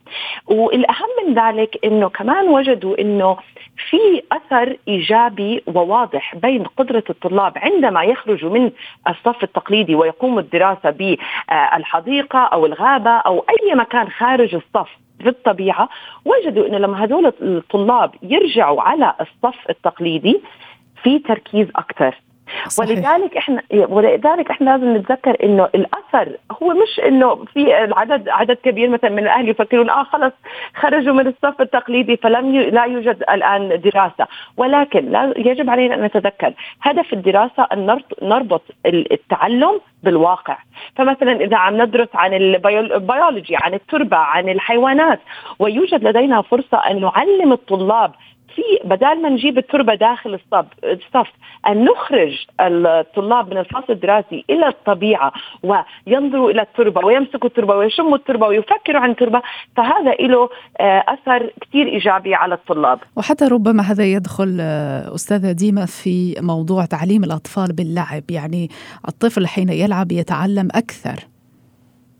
والأهم 0.47 1.07
من 1.27 1.33
ذلك 1.33 1.77
أنه 1.85 2.09
كمان 2.09 2.47
وجدوا 2.47 3.01
أنه 3.01 3.37
في 3.89 4.21
أثر 4.31 4.77
إيجابي 4.87 5.63
وواضح 5.67 6.35
بين 6.35 6.63
قدرة 6.63 7.03
الطلاب 7.09 7.53
عندما 7.57 8.03
يخرجوا 8.03 8.49
من 8.49 8.71
الصف 9.09 9.43
التقليدي 9.43 9.95
ويقوموا 9.95 10.39
الدراسة 10.41 10.89
بالحديقة 10.89 12.39
أو 12.39 12.65
الغابة 12.65 13.09
أو 13.11 13.45
أي 13.49 13.70
مكان 13.75 14.09
خارج 14.09 14.55
الصف 14.55 14.89
في 15.19 15.29
الطبيعة 15.29 15.89
وجدوا 16.25 16.67
أنه 16.67 16.77
لما 16.77 17.03
هذول 17.03 17.33
الطلاب 17.41 18.11
يرجعوا 18.21 18.81
على 18.81 19.13
الصف 19.21 19.69
التقليدي 19.69 20.41
في 21.03 21.19
تركيز 21.19 21.67
أكثر. 21.75 22.15
صحيح. 22.67 22.89
ولذلك 22.89 23.37
إحنا 23.37 23.61
ولذلك 23.71 24.51
إحنا 24.51 24.69
لازم 24.69 24.97
نتذكر 24.97 25.37
إنه 25.43 25.69
الأثر 25.75 26.37
هو 26.63 26.67
مش 26.69 26.99
إنه 27.07 27.35
في 27.35 27.83
العدد 27.83 28.29
عدد 28.29 28.57
كبير 28.63 28.89
مثلا 28.89 29.09
من 29.09 29.19
الأهل 29.19 29.49
يفكرون 29.49 29.89
آه 29.89 30.03
خلص 30.03 30.33
خرجوا 30.75 31.13
من 31.13 31.27
الصف 31.27 31.61
التقليدي 31.61 32.17
فلم 32.17 32.55
ي... 32.55 32.69
لا 32.69 32.85
يوجد 32.85 33.23
الآن 33.31 33.81
دراسة 33.81 34.27
ولكن 34.57 35.11
لا 35.11 35.33
يجب 35.37 35.69
علينا 35.69 35.95
أن 35.95 36.03
نتذكر 36.03 36.53
هدف 36.81 37.13
الدراسة 37.13 37.67
أن 37.73 37.99
نربط 38.21 38.61
التعلم 38.85 39.79
بالواقع 40.03 40.57
فمثلا 40.95 41.31
إذا 41.41 41.57
عم 41.57 41.81
ندرس 41.81 42.07
عن 42.13 42.33
البيولوجي 42.33 43.55
عن 43.55 43.73
التربة 43.73 44.17
عن 44.17 44.49
الحيوانات 44.49 45.19
ويوجد 45.59 46.03
لدينا 46.03 46.41
فرصة 46.41 46.77
أن 46.77 47.01
نعلم 47.01 47.51
الطلاب 47.53 48.11
في 48.55 48.61
بدل 48.85 49.21
ما 49.21 49.29
نجيب 49.29 49.57
التربة 49.57 49.95
داخل 49.95 50.33
الصف 50.33 50.65
الصف 50.83 51.31
أن 51.67 51.85
نخرج 51.85 52.45
الطلاب 52.59 53.51
من 53.51 53.57
الفصل 53.57 53.85
الدراسي 53.89 54.45
إلى 54.49 54.67
الطبيعة 54.67 55.31
وينظروا 55.63 56.51
إلى 56.51 56.61
التربة 56.61 57.05
ويمسكوا 57.05 57.49
التربة 57.49 57.75
ويشموا 57.75 58.15
التربة 58.15 58.47
ويفكروا 58.47 59.01
عن 59.01 59.11
التربة 59.11 59.41
فهذا 59.77 60.11
له 60.11 60.49
آه، 60.79 61.03
أثر 61.07 61.51
كثير 61.61 61.87
إيجابي 61.87 62.35
على 62.35 62.55
الطلاب. 62.55 62.99
وحتى 63.15 63.45
ربما 63.45 63.83
هذا 63.83 64.03
يدخل 64.03 64.57
آه، 64.61 65.15
أستاذة 65.15 65.51
ديما 65.51 65.85
في 65.85 66.35
موضوع 66.41 66.85
تعليم 66.85 67.23
الأطفال 67.23 67.73
باللعب 67.73 68.23
يعني 68.31 68.69
الطفل 69.07 69.47
حين 69.47 69.69
يلعب 69.69 70.11
يتعلم 70.11 70.67
أكثر. 70.75 71.30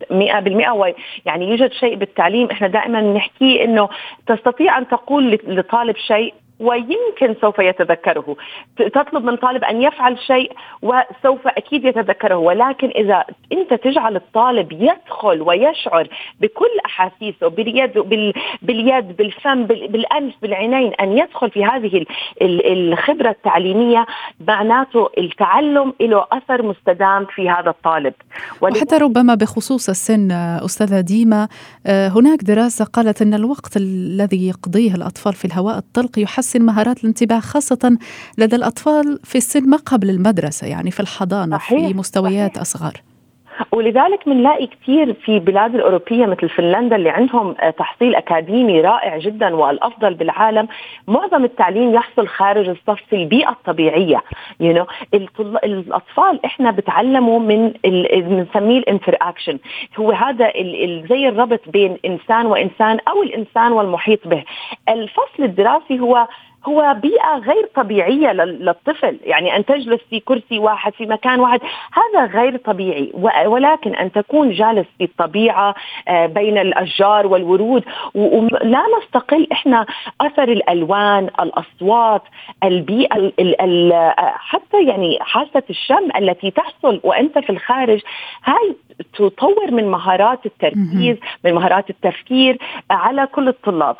100% 0.10 0.96
يعني 1.26 1.50
يوجد 1.50 1.72
شيء 1.72 1.96
بالتعليم. 1.96 2.52
إحنا 2.52 2.68
دائما 2.68 3.02
نحكيه 3.02 3.64
إنه 3.64 3.90
تستطيع 4.28 4.78
أن 4.78 4.88
تقول 4.88 5.40
لطالب 5.48 5.98
شيء 5.98 6.34
ويمكن 6.60 7.36
سوف 7.42 7.60
يتذكره. 7.60 8.36
تطلب 8.78 9.26
من 9.26 9.36
طالب 9.36 9.64
أن 9.64 9.82
يفعل 9.82 10.20
شيء 10.20 10.52
وسوف 10.82 11.48
أكيد 11.48 11.86
يتذكره. 11.86 12.36
ولكن 12.36 12.88
إذا 12.88 13.26
انت 13.52 13.74
تجعل 13.74 14.16
الطالب 14.16 14.72
يدخل 14.72 15.42
ويشعر 15.42 16.08
بكل 16.42 16.80
أحاسيسه 16.86 17.48
باليد 17.48 17.94
باليد 18.62 19.18
بالفم 19.18 19.66
بالأنف 19.66 20.34
بالعينين 20.42 20.94
أن 20.94 21.18
يدخل 21.18 21.52
في 21.52 21.66
هذه 21.66 22.06
الخبرة 22.42 23.30
التعليمية 23.30 24.06
معناته 24.48 25.10
التعلم 25.18 25.94
له 26.02 26.26
أثر 26.32 26.64
مستدام 26.64 27.26
في 27.36 27.50
هذا 27.50 27.70
الطالب 27.70 28.14
وحتى 28.62 28.98
ربما 28.98 29.36
بخصوص 29.36 29.90
السن 29.90 30.32
أستاذة 30.66 31.02
ديما 31.02 31.48
آه، 31.88 32.08
هناك 32.08 32.44
دراسة 32.44 32.86
قالت 32.86 33.22
أن 33.22 33.34
الوقت 33.34 33.78
الذي 33.78 34.48
يقضيه 34.48 34.96
الأطفال 34.96 35.34
في 35.34 35.46
الهواء 35.46 35.78
الطلق 35.78 36.20
يحسن 36.20 36.62
مهارات 36.62 37.00
الانتباه 37.04 37.40
خاصة 37.40 37.98
لدى 38.38 38.56
الأطفال 38.56 39.20
في 39.24 39.38
السن 39.38 39.70
ما 39.70 39.78
قبل 39.78 40.10
المدرسة 40.10 40.68
يعني 40.68 40.92
في 40.92 41.00
الحضانة 41.00 41.58
صحيح. 41.58 41.88
في 41.88 41.94
مستويات 41.94 42.52
صحيح. 42.52 42.62
أصغر 42.62 43.11
ولذلك 43.72 44.30
بنلاقي 44.30 44.68
كثير 44.68 45.14
في 45.14 45.40
بلاد 45.40 45.76
الأوروبية 45.76 46.26
مثل 46.26 46.50
فنلندا 46.50 46.96
اللي 46.96 47.10
عندهم 47.10 47.56
آه، 47.60 47.70
تحصيل 47.70 48.16
أكاديمي 48.16 48.82
رائع 48.82 49.18
جدا 49.18 49.56
والأفضل 49.56 50.14
بالعالم. 50.14 50.68
معظم 51.08 51.44
التعليم 51.44 51.94
يحصل 51.94 52.28
خارج 52.28 52.70
الصف 52.70 53.02
في 53.10 53.16
البيئة 53.16 53.50
الطبيعية. 53.50 54.24
يو 54.60 54.74
you 54.74 54.78
know, 54.78 54.88
الأطفال 55.64 56.46
إحنا 56.46 56.72
بتعلموا 56.72 57.40
من 57.40 57.74
بنسميه 58.14 58.80
ال 58.80 59.18
interaction 59.22 59.60
هو 60.00 60.12
هذا 60.12 60.52
زي 61.10 61.28
الربط 61.28 61.62
بين 61.70 61.98
إنسان 62.06 62.46
وإنسان 62.46 63.00
أو 63.08 63.24
الإنسان 63.24 63.72
والمحيط 63.72 64.28
به. 64.28 64.44
الفصل 64.90 65.44
الدراسي 65.44 66.00
هو 66.00 66.28
هو 66.68 66.96
بيئة 67.02 67.38
غير 67.38 67.70
طبيعية 67.76 68.34
للطفل. 68.34 69.20
يعني 69.24 69.56
أن 69.56 69.66
تجلس 69.66 70.02
في 70.10 70.20
كرسي 70.20 70.60
واحد 70.60 70.94
في 70.94 71.06
مكان 71.06 71.40
واحد 71.40 71.60
هذا 71.94 72.26
غير 72.26 72.58
طبيعي. 72.58 73.12
ولكن 73.46 73.96
أن 73.96 74.12
تكون 74.12 74.52
جالس 74.52 74.88
في 74.98 75.04
الطبيعة 75.04 75.76
آه، 76.08 76.26
بين 76.26 76.58
الأشجار 76.58 77.28
والورود. 77.28 77.84
ولا 78.16 78.84
نستقل 79.00 79.48
إحنا 79.52 79.86
أثر 80.22 80.44
الألوان 80.44 81.30
الأصوات 81.40 82.22
البيئة 82.64 83.32
حتى 84.36 84.84
يعني 84.88 85.18
حاسة 85.22 85.64
الشم 85.70 86.10
التي 86.18 86.52
تحصل 86.52 87.00
وأنت 87.04 87.40
في 87.40 87.50
الخارج. 87.50 88.02
هاي 88.46 88.76
تطور 89.14 89.72
من 89.72 89.92
مهارات 89.92 90.46
التركيز 90.46 91.18
من 91.46 91.54
مهارات 91.54 91.90
التفكير 91.90 92.58
على 92.92 93.28
كل 93.28 93.48
الطلاب. 93.48 93.96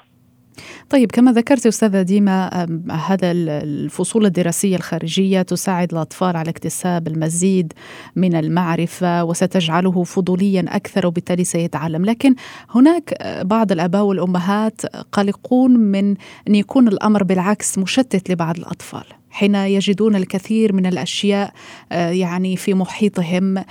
طيب 0.90 1.12
كما 1.12 1.32
ذكرت 1.32 1.68
أستاذة 1.68 2.02
ديما 2.02 2.68
هذا 2.92 3.32
الفصول 3.32 4.26
الدراسية 4.26 4.76
الخارجية 4.76 5.42
تساعد 5.42 5.92
الأطفال 5.92 6.36
على 6.36 6.50
اكتساب 6.50 7.08
المزيد 7.08 7.74
من 8.16 8.36
المعرفة 8.36 9.24
وستجعله 9.24 10.04
فضوليا 10.04 10.66
أكثر 10.68 11.08
وبالتالي 11.08 11.44
سيتعلم، 11.44 12.06
لكن 12.06 12.36
هناك 12.70 13.14
بعض 13.46 13.72
الآباء 13.72 14.04
والأمهات 14.04 14.86
قلقون 15.12 15.72
من 15.72 16.16
أن 16.48 16.56
يكون 16.56 16.88
الأمر 16.88 17.24
بالعكس 17.24 17.78
مشتت 17.78 18.32
لبعض 18.32 18.58
الأطفال. 18.58 19.04
حين 19.30 19.56
يجدون 19.56 20.16
الكثير 20.16 20.74
من 20.74 20.86
الأشياء 20.86 21.54
يعني 21.92 22.58
في 22.58 22.74
محيطهم 22.74 23.64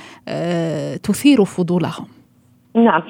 تثير 1.03 1.45
فضولهم. 1.45 2.20
نعم. 2.75 3.03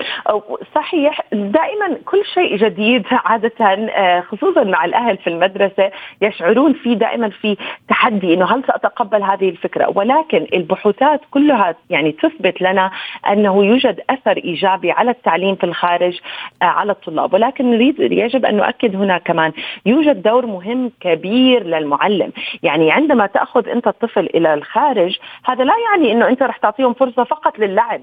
صحيح 0.75 1.21
دائما 1.33 1.99
كل 2.05 2.25
شيء 2.35 2.57
جديد 2.57 3.05
عادة 3.13 3.53
آه، 3.61 4.21
خصوصا 4.21 4.65
مع 4.65 4.85
الأهل 4.85 5.17
في 5.17 5.27
المدرسة 5.27 5.91
يشعرون 6.23 6.73
في 6.73 6.95
دائما 6.95 7.29
في 7.29 7.57
تحدي 7.89 8.35
أنه 8.35 8.45
هل 8.45 8.65
سأتقبل 8.67 9.23
هذه 9.23 9.49
الفكرة؟ 9.49 9.93
ولكن 9.95 10.47
البحوثات 10.55 11.21
كلها 11.31 11.75
يعني 11.91 12.13
تثبت 12.13 12.63
لنا 12.63 12.91
أنه 13.29 13.65
يوجد 13.65 14.01
أثر 14.11 14.37
إيجابي 14.37 14.91
على 14.91 15.11
التعليم 15.11 15.55
في 15.55 15.65
الخارج 15.65 16.21
آه، 16.63 16.65
على 16.65 16.93
الطلاب. 16.93 17.35
ولكن 17.35 17.71
نريد 17.71 18.01
يجب 18.01 18.45
أن 18.45 18.57
نؤكد 18.57 18.97
هنا 18.97 19.19
كمان 19.19 19.53
يوجد 19.87 20.23
دور 20.23 20.47
مهم 20.47 20.93
كبير 21.01 21.67
للمعلم. 21.67 22.33
يعني 22.63 22.93
عندما 22.93 23.27
تأخذ 23.27 23.69
أنت 23.69 23.87
الطفل 23.87 24.27
إلى 24.35 24.55
الخارج 24.55 25.19
هذا 25.45 25.65
لا 25.65 25.75
يعني 25.91 26.13
أنه 26.13 26.29
أنت 26.29 26.43
رح 26.43 26.57
تعطيهم 26.57 26.93
فرصة 26.95 27.25
فقط 27.25 27.59
للعب. 27.59 28.01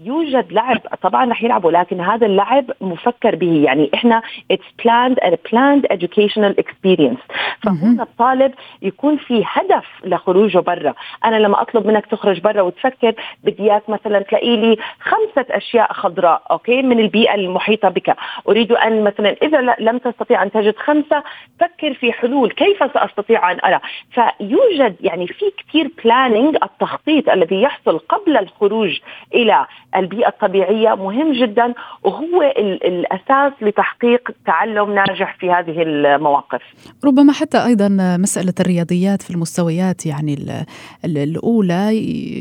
يوجد 0.00 0.52
لعب 0.52 0.78
طبعا 1.02 1.30
رح 1.30 1.42
يلعبوا 1.42 1.70
لكن 1.70 2.00
هذا 2.00 2.26
اللعب 2.26 2.64
مفكر 2.80 3.36
به. 3.36 3.62
يعني 3.64 3.90
إحنا 3.94 4.22
it's 4.52 4.82
planned 4.82 5.16
and 5.24 5.34
planned 5.50 5.86
educational 5.96 6.54
experience. 6.62 7.20
فهنا 7.62 8.02
الطالب 8.02 8.54
يكون 8.82 9.16
في 9.16 9.44
هدف 9.46 9.84
لخروجه 10.04 10.58
برا. 10.58 10.94
أنا 11.24 11.36
لما 11.36 11.62
أطلب 11.62 11.86
منك 11.86 12.06
تخرج 12.06 12.40
برا 12.40 12.62
وتفكر 12.62 13.14
بدي 13.44 13.62
إياك 13.62 13.88
مثلا 13.88 14.20
تلاقي 14.20 14.56
لي 14.56 14.76
خمسة 15.00 15.46
أشياء 15.50 15.92
خضراء 15.92 16.42
okay 16.50 16.82
من 16.82 16.98
البيئة 16.98 17.34
المحيطة 17.34 17.88
بك. 17.88 18.16
أريد 18.48 18.72
أن 18.72 19.04
مثلا 19.04 19.36
إذا 19.42 19.74
لم 19.80 19.98
تستطيع 19.98 20.42
أن 20.42 20.50
تجد 20.50 20.76
خمسة 20.76 21.22
فكر 21.60 21.94
في 21.94 22.12
حلول 22.12 22.50
كيف 22.50 22.78
سأستطيع 22.94 23.52
أن 23.52 23.58
أرى. 23.64 23.80
فيوجد 24.10 24.96
يعني 25.00 25.26
في 25.26 25.44
كثير 25.58 25.90
planning 26.04 26.56
التخطيط 26.62 27.28
الذي 27.28 27.62
يحصل 27.62 27.98
قبل 27.98 28.36
الخروج 28.36 28.98
إلى 29.34 29.66
البيئة 29.96 30.28
الطبيعية 30.28 30.94
مهم 30.94 31.32
جدا 31.32 31.74
وهو 32.02 32.42
الأساس 32.84 33.52
لتحقيق 33.60 34.30
تعلم 34.46 34.94
ناجح 34.94 35.36
في 35.40 35.50
هذه 35.50 35.82
المواقف. 35.82 36.62
ربما 37.04 37.32
حتى 37.32 37.64
أيضا 37.64 37.88
مسألة 38.20 38.54
الرياضيات 38.60 39.22
في 39.22 39.30
المستويات 39.30 40.06
يعني 40.06 40.62
الأولى 41.04 41.90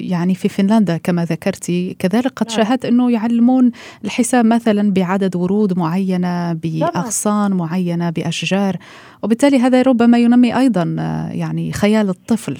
يعني 0.10 0.36
في 0.36 0.50
فنلندا 0.50 0.98
كما 0.98 1.26
ذكرتي 1.26 1.96
كذلك 2.00 2.32
قد 2.36 2.48
نعم. 2.50 2.58
شاهدت 2.58 2.86
أنه 2.86 3.12
يعلمون 3.12 3.72
الحساب 4.06 4.46
مثلا 4.46 4.94
بعدد 4.94 5.36
ورود 5.36 5.80
معينة 5.80 6.54
بأغصان 6.54 7.54
معينة 7.54 8.10
بأشجار 8.10 8.76
وبالتالي 9.24 9.60
هذا 9.60 9.82
ربما 9.82 10.18
ينمي 10.18 10.58
أيضا 10.58 10.84
يعني 11.32 11.72
خيال 11.72 12.10
الطفل. 12.10 12.58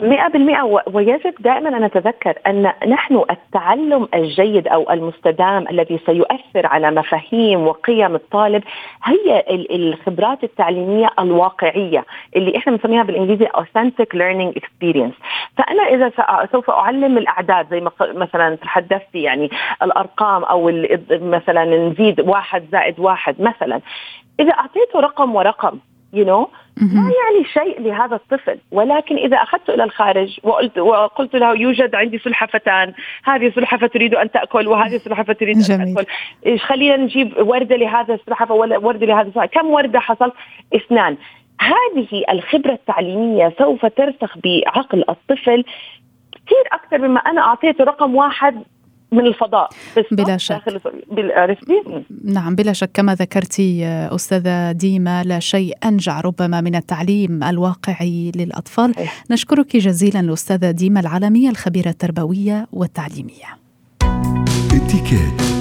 مئة 0.00 0.28
بالمئة. 0.28 0.82
ويجب 0.92 1.34
دائما 1.40 1.68
أن 1.68 1.84
نتذكر 1.84 2.38
أن 2.46 2.72
نحن 2.86 3.24
التعلم 3.30 4.08
الجيد 4.14 4.68
أو 4.68 4.90
المستدام 4.90 5.68
الذي 5.70 6.00
سيؤثر 6.06 6.66
على 6.66 6.90
مفاهيم 6.90 7.66
وقيم 7.66 8.14
الطالب 8.14 8.62
هي 9.04 9.44
الخبرات 9.70 10.44
التعليمية 10.44 11.10
الواقعية 11.18 12.04
اللي 12.36 12.56
إحنا 12.56 12.72
بنسميها 12.76 13.02
بالإنجليزي 13.02 13.46
authentic 13.46 14.06
learning 14.14 14.60
experience. 14.60 15.14
فأنا 15.56 15.82
إذا 15.82 16.12
سوف 16.52 16.70
أعلم 16.70 17.18
الأعداد 17.18 17.66
زي 17.70 17.80
مثلا 18.00 18.54
تحدثتي 18.56 19.22
يعني 19.22 19.50
الأرقام 19.82 20.44
أو 20.44 20.72
مثلا 21.10 21.64
نزيد 21.64 22.20
واحد 22.20 22.64
زائد 22.72 23.00
واحد 23.00 23.40
مثلا. 23.40 23.80
إذا 24.40 24.52
أعطيته 24.52 25.00
رقم 25.00 25.34
ورقم 25.34 25.78
you 26.14 26.24
know? 26.24 26.48
ما 26.76 27.10
يعني 27.10 27.44
شيء 27.52 27.80
لهذا 27.80 28.16
الطفل. 28.16 28.58
ولكن 28.72 29.16
إذا 29.16 29.36
أخذته 29.36 29.74
إلى 29.74 29.84
الخارج 29.84 30.38
وقلت 30.42 30.78
وقلت 30.78 31.36
له 31.36 31.54
يوجد 31.54 31.94
عندي 31.94 32.18
سلحفتان 32.18 32.94
هذه 33.24 33.52
سلحفة 33.54 33.86
تريد 33.86 34.14
أن 34.14 34.30
تأكل 34.30 34.68
وهذه 34.68 34.98
سلحفة 34.98 35.32
تريد 35.32 35.58
جميل. 35.58 35.88
ان 35.88 35.94
تأكل. 35.94 36.10
إيش 36.46 36.64
خلينا 36.64 36.96
نجيب 36.96 37.32
وردة 37.38 37.76
لهذا 37.76 38.14
السلحفة 38.14 38.54
ولا 38.54 38.78
وردة 38.78 39.06
لهذا 39.06 39.28
السلحفة. 39.28 39.46
كم 39.46 39.66
وردة 39.66 40.00
حصل؟ 40.00 40.32
اثنان. 40.76 41.16
هذه 41.60 42.24
الخبرة 42.30 42.72
التعليمية 42.72 43.52
سوف 43.58 43.86
ترسخ 43.86 44.38
بعقل 44.38 45.04
الطفل 45.08 45.64
كثير 46.46 46.64
أكثر 46.72 46.98
مما 46.98 47.20
أنا 47.20 47.40
أعطيته 47.40 47.84
رقم 47.84 48.14
واحد 48.14 48.62
من 49.12 49.26
الفضاء. 49.26 49.68
بلا 50.10 50.36
شك. 50.36 50.62
نعم 52.24 52.54
بلا 52.54 52.72
شك. 52.72 52.90
كما 52.94 53.14
ذكرتي 53.14 53.86
أستاذة 53.86 54.72
ديما 54.72 55.22
لا 55.22 55.38
شيء 55.38 55.74
أنجع 55.84 56.20
ربما 56.20 56.60
من 56.60 56.74
التعليم 56.74 57.44
الواقعي 57.44 58.32
للأطفال. 58.36 58.98
أيه. 58.98 59.08
نشكرك 59.30 59.76
جزيلا 59.76 60.20
الأستاذة 60.20 60.70
ديما 60.70 61.00
العالمية 61.00 61.50
الخبيرة 61.50 61.88
التربوية 61.88 62.66
والتعليمية. 62.72 63.58
اتكاد. 64.72 65.53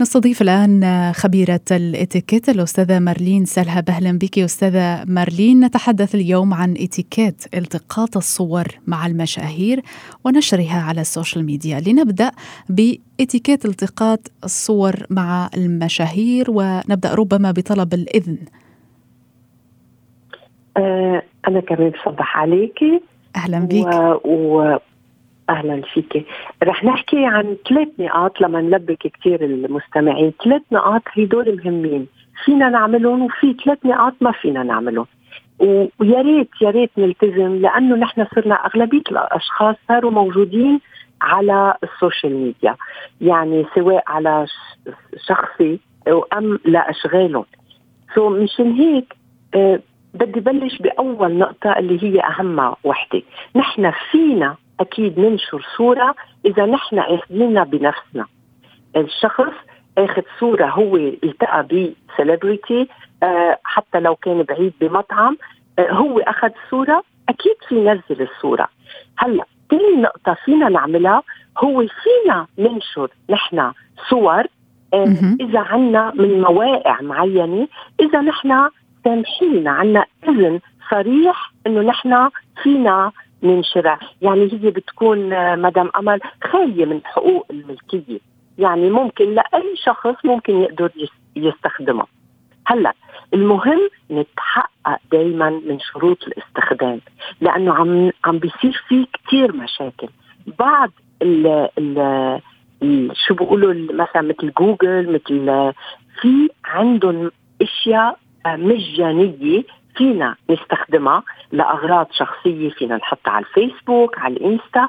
نستضيف 0.00 0.42
الآن 0.42 1.12
خبيرة 1.12 1.60
الإتيكيت 1.70 2.48
الأستاذة 2.48 2.98
مارلين 2.98 3.44
سلهب. 3.44 3.90
أهلا 3.90 4.18
بك 4.18 4.38
أستاذة 4.38 5.04
مارلين. 5.04 5.64
نتحدث 5.64 6.14
اليوم 6.14 6.54
عن 6.54 6.74
إتيكيت 6.78 7.44
التقاط 7.54 8.16
الصور 8.16 8.66
مع 8.86 9.06
المشاهير 9.06 9.82
ونشرها 10.24 10.82
على 10.82 11.00
ال 11.00 11.06
social 11.06 11.44
media. 11.44 11.80
لنبدأ 11.80 12.30
بإتيكيت 12.68 13.64
التقاط 13.64 14.30
الصور 14.44 14.94
مع 15.10 15.50
المشاهير 15.56 16.46
ونبدأ 16.48 17.14
ربما 17.14 17.50
بطلب 17.50 17.94
الإذن. 17.94 18.38
أه 20.76 21.22
أنا 21.48 21.60
كمان 21.60 21.90
بصبح 21.90 22.36
عليكي. 22.36 23.00
أهلا 23.36 23.58
بك. 23.58 23.86
و... 24.24 24.76
أهلا 25.50 25.82
فيك. 25.82 26.26
رح 26.62 26.84
نحكي 26.84 27.26
عن 27.26 27.56
ثلاث 27.68 27.88
نقاط 27.98 28.40
لما 28.40 28.60
نلبي 28.60 28.98
كثير 28.98 29.44
المستمعين. 29.44 30.32
ثلاث 30.44 30.62
نقاط 30.72 31.02
هدول 31.18 31.60
مهمين. 31.64 32.06
فينا 32.44 32.68
نعملهم 32.68 33.22
وفي 33.22 33.56
ثلاث 33.64 33.78
نقاط 33.86 34.14
ما 34.20 34.32
فينا 34.32 34.62
نعملهم. 34.62 35.06
ويا 36.00 36.22
ريت 36.22 36.50
يا 36.60 36.70
ريت 36.70 36.90
نلتزم 36.98 37.56
لأنه 37.56 37.96
نحن 37.96 38.26
صرنا 38.34 38.54
أغلبية 38.54 39.02
الأشخاص 39.10 39.76
صاروا 39.88 40.10
موجودين 40.10 40.80
على 41.22 41.74
ال 41.84 41.91
social 41.91 42.36
media. 42.36 42.76
يعني 43.20 43.66
سواء 43.74 44.04
على 44.06 44.46
شخصي 45.28 45.78
أم 46.38 46.58
لاشغالهم 46.64 47.44
so 48.14 48.28
مشان 48.28 48.72
هيك 48.72 49.16
أه 49.54 49.80
بدي 50.14 50.40
بلش 50.40 50.78
بأول 50.78 51.38
نقطة 51.38 51.70
اللي 51.78 52.02
هي 52.02 52.20
أهم 52.20 52.74
وحدة. 52.84 53.22
نحن 53.56 53.92
فينا 54.10 54.56
أكيد 54.80 55.18
ننشر 55.20 55.66
صورة 55.76 56.14
إذا 56.44 56.66
نحن 56.66 56.98
اخذينها 56.98 57.64
بنفسنا. 57.64 58.26
الشخص 58.96 59.52
أخذ 59.98 60.22
صورة 60.40 60.66
هو 60.66 60.96
التقى 60.96 61.66
بسليبرتي 61.66 62.88
آه 63.22 63.58
حتى 63.64 64.00
لو 64.00 64.14
كان 64.16 64.42
بعيد 64.42 64.72
بمطعم 64.80 65.36
آه 65.78 65.92
هو 65.92 66.18
أخذ 66.18 66.50
صورة 66.70 67.02
أكيد 67.28 67.56
في 67.68 67.74
نزل 67.74 68.22
الصورة. 68.22 68.68
هلا 69.18 69.44
ثاني 69.70 70.02
نقطة 70.02 70.36
فينا 70.44 70.68
نعملها 70.68 71.22
هو 71.58 71.86
فينا 71.86 72.46
ننشر 72.58 73.10
نحن 73.30 73.72
صور 74.10 74.44
آه 74.94 75.36
إذا 75.40 75.58
عنا 75.60 76.12
من 76.14 76.40
مواقع 76.40 77.00
معينة 77.00 77.68
إذا 78.00 78.20
نحن 78.20 78.68
سامحينا 79.04 79.70
عنا 79.70 80.04
إذن 80.28 80.60
صريح 80.90 81.52
إنه 81.66 81.80
نحن 81.80 82.30
فينا 82.62 83.12
ننشرها 83.42 83.98
يعني 84.22 84.48
هي 84.52 84.70
بتكون 84.70 85.32
آه، 85.32 85.56
مدام 85.56 85.90
أمل 85.96 86.20
خالية 86.44 86.84
من 86.84 87.00
حقوق 87.04 87.46
الملكية. 87.50 88.18
يعني 88.58 88.90
ممكن 88.90 89.34
لأي 89.34 89.76
شخص 89.76 90.24
ممكن 90.24 90.60
يقدر 90.60 90.90
يستخدمها. 91.36 92.06
هلأ 92.66 92.92
المهم 93.34 93.88
نتحقق 94.10 94.98
دائما 95.12 95.50
من 95.50 95.78
شروط 95.80 96.24
الاستخدام 96.24 97.00
لأنه 97.40 97.74
عم 97.74 98.10
عم 98.24 98.38
بيصير 98.38 98.84
في 98.88 99.06
كثير 99.12 99.56
مشاكل. 99.56 100.08
بعض 100.58 100.90
ال 101.22 101.68
ال 101.78 102.40
شو 103.26 103.34
بيقولوا 103.34 103.74
مثلا 103.74 104.22
مثل 104.22 104.52
جوجل 104.58 105.12
مثل 105.12 105.72
في 106.20 106.48
عندهم 106.64 107.30
أشياء 107.62 108.18
مجانية 108.46 109.62
فينا 109.96 110.34
نستخدمها 110.50 111.22
لأغراض 111.52 112.06
شخصية 112.12 112.70
فينا 112.70 112.96
نحطها 112.96 113.30
على 113.30 113.44
الفيسبوك 113.44 114.18
على 114.18 114.36
الإنستا 114.36 114.88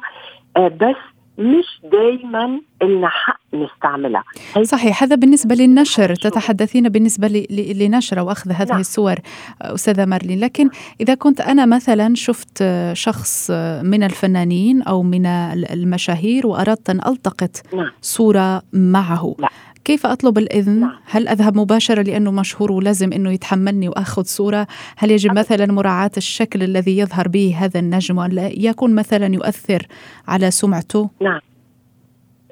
آه، 0.57 0.67
بس 0.67 0.95
مش 1.37 1.81
دائما 1.83 2.61
لنا 2.83 3.07
حق 3.07 3.39
نستعملها 3.53 4.23
صحيح 4.63 5.03
هذا 5.03 5.15
بالنسبة 5.15 5.55
للنشر 5.55 6.15
تتحدثين 6.15 6.89
بالنسبة 6.89 7.45
لنشر 7.49 8.19
أو 8.19 8.31
أخذ 8.31 8.51
هذه 8.51 8.69
نعم. 8.69 8.79
الصور 8.79 9.15
أستاذة 9.61 10.05
مارلين 10.05 10.39
لكن 10.39 10.69
إذا 11.01 11.15
كنت 11.15 11.41
أنا 11.41 11.65
مثلا 11.65 12.15
شفت 12.15 12.63
شخص 12.93 13.51
من 13.83 14.03
الفنانين 14.03 14.81
أو 14.81 15.03
من 15.03 15.25
المشاهير 15.25 16.47
وأردت 16.47 16.89
أن 16.89 16.99
ألتقط 17.07 17.61
نعم. 17.73 17.91
صورة 18.01 18.61
معه 18.73 19.35
لا. 19.39 19.49
كيف 19.87 20.05
أطلب 20.05 20.37
الإذن؟ 20.37 20.79
نعم. 20.79 20.91
هل 21.05 21.27
أذهب 21.27 21.57
مباشرة 21.57 22.01
لأنه 22.01 22.31
مشهور 22.31 22.71
ولازم 22.71 23.13
أنه 23.13 23.31
يتحملني 23.31 23.89
وأخذ 23.89 24.23
صورة؟ 24.23 24.67
هل 24.97 25.11
يجب 25.11 25.37
مثلا 25.37 25.65
مراعاة 25.73 26.11
الشكل 26.17 26.63
الذي 26.63 26.97
يظهر 26.97 27.27
به 27.27 27.55
هذا 27.59 27.79
النجم 27.79 28.17
ولا 28.17 28.49
يكون 28.57 28.95
مثلا 28.95 29.33
يؤثر 29.33 29.81
على 30.27 30.51
سمعته؟ 30.51 31.09
نعم 31.21 31.39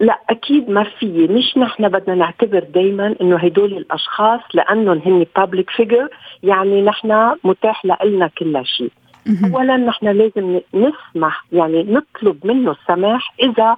لا 0.01 0.19
أكيد 0.29 0.69
ما 0.69 0.83
في 0.99 1.27
مش 1.27 1.57
نحن 1.57 1.89
بدنا 1.89 2.15
نعتبر 2.15 2.63
دائما 2.73 3.15
إنه 3.21 3.37
هدول 3.37 3.77
الأشخاص 3.77 4.41
لأنهم 4.53 5.01
هن 5.05 5.25
بابليك 5.35 5.69
فيجر 5.69 6.09
يعني 6.43 6.81
نحن 6.81 7.35
متاح 7.43 7.85
لنا 7.85 8.27
كل 8.27 8.61
شيء 8.65 8.91
اولا 9.43 9.77
نحن 9.77 10.07
لازم 10.07 10.59
نسمح 10.73 11.45
يعني 11.51 11.83
نطلب 11.83 12.47
منه 12.47 12.71
السماح 12.71 13.33
إذا 13.39 13.77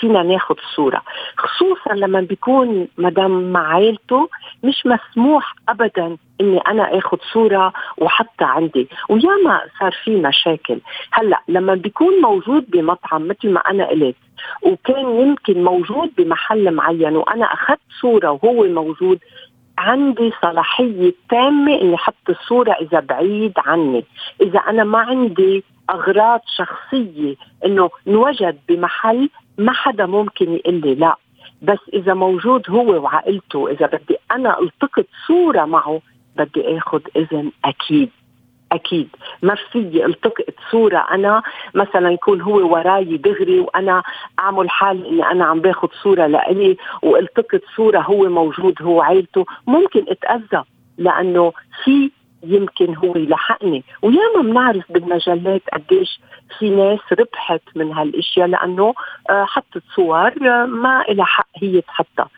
فينا 0.00 0.22
ناخذ 0.22 0.54
صورة. 0.76 1.02
خصوصا 1.36 1.94
لما 1.94 2.20
بيكون 2.20 2.88
مدام 2.98 3.52
مع 3.52 3.74
عائلته 3.74 4.28
مش 4.62 4.86
مسموح 4.86 5.54
أبدا 5.68 6.16
إني 6.40 6.58
أنا 6.58 6.98
آخذ 6.98 7.18
صورة 7.32 7.72
وحطها 7.98 8.46
عندي. 8.46 8.88
وياما 9.08 9.60
صار 9.80 9.92
في 10.04 10.16
مشاكل. 10.16 10.80
هلأ 11.12 11.40
لما 11.48 11.74
بيكون 11.74 12.20
موجود 12.22 12.70
بمطعم 12.70 13.28
مثل 13.28 13.50
ما 13.50 13.60
أنا 13.60 13.88
قلت 13.88 14.16
وكان 14.62 15.20
يمكن 15.20 15.64
موجود 15.64 16.10
بمحل 16.18 16.70
معين 16.74 17.16
وأنا 17.16 17.44
أخذت 17.44 17.80
صورة 18.00 18.30
وهو 18.30 18.64
موجود 18.64 19.18
عندي 19.78 20.32
صلاحية 20.42 21.12
تامة 21.30 21.80
إني 21.80 21.94
أحط 21.94 22.14
الصورة 22.28 22.72
إذا 22.72 23.00
بعيد 23.00 23.52
عني. 23.56 24.04
إذا 24.40 24.58
أنا 24.58 24.84
ما 24.84 24.98
عندي 24.98 25.64
أغراض 25.90 26.40
شخصية 26.56 27.36
إنه 27.64 27.90
نوجد 28.06 28.58
بمحل 28.68 29.28
ما 29.58 29.72
حدا 29.72 30.06
ممكن 30.06 30.52
يقول 30.52 30.74
لي 30.74 30.94
لا. 30.94 31.16
بس 31.62 31.78
إذا 31.92 32.14
موجود 32.14 32.70
هو 32.70 33.02
وعائلته 33.02 33.70
إذا 33.70 33.86
بدي 33.86 34.16
أنا 34.32 34.60
ألتقط 34.60 35.06
صورة 35.26 35.64
معه 35.64 36.00
بدي 36.36 36.78
آخذ 36.78 37.00
إذن 37.16 37.52
أكيد. 37.64 38.10
أكيد. 38.72 39.08
ما 39.42 39.54
في 39.54 40.06
ألتقط 40.06 40.54
صورة 40.70 41.06
أنا 41.10 41.42
مثلا 41.74 42.10
يكون 42.10 42.40
هو 42.40 42.72
وراي 42.72 43.16
دغري 43.16 43.60
وأنا 43.60 44.02
أعمل 44.38 44.70
حال 44.70 45.06
إني 45.06 45.26
أنا 45.30 45.44
عم 45.44 45.60
باخذ 45.60 45.88
صورة 46.02 46.26
لإلي 46.26 46.76
وألتقط 47.02 47.60
صورة 47.76 48.00
هو 48.00 48.28
موجود 48.28 48.82
هو 48.82 49.00
عائلته. 49.02 49.46
ممكن 49.66 50.04
أتأذى 50.08 50.64
لأنه 50.98 51.52
في 51.84 52.10
يمكن 52.42 52.94
هو 52.94 53.16
يلحقني. 53.16 53.84
وياما 54.02 54.42
بنعرف 54.42 54.92
بالمجلات 54.92 55.62
قديش 55.72 56.20
في 56.58 56.70
ناس 56.70 57.00
ربحت 57.12 57.62
من 57.76 57.92
هالأشياء 57.92 58.46
لأنه 58.46 58.94
آه، 59.30 59.44
حطت 59.44 59.82
صور 59.96 60.48
آه، 60.48 60.66
ما 60.66 61.04
لها 61.08 61.24
حق 61.24 61.48
هي 61.56 61.80
تحطها. 61.80 62.28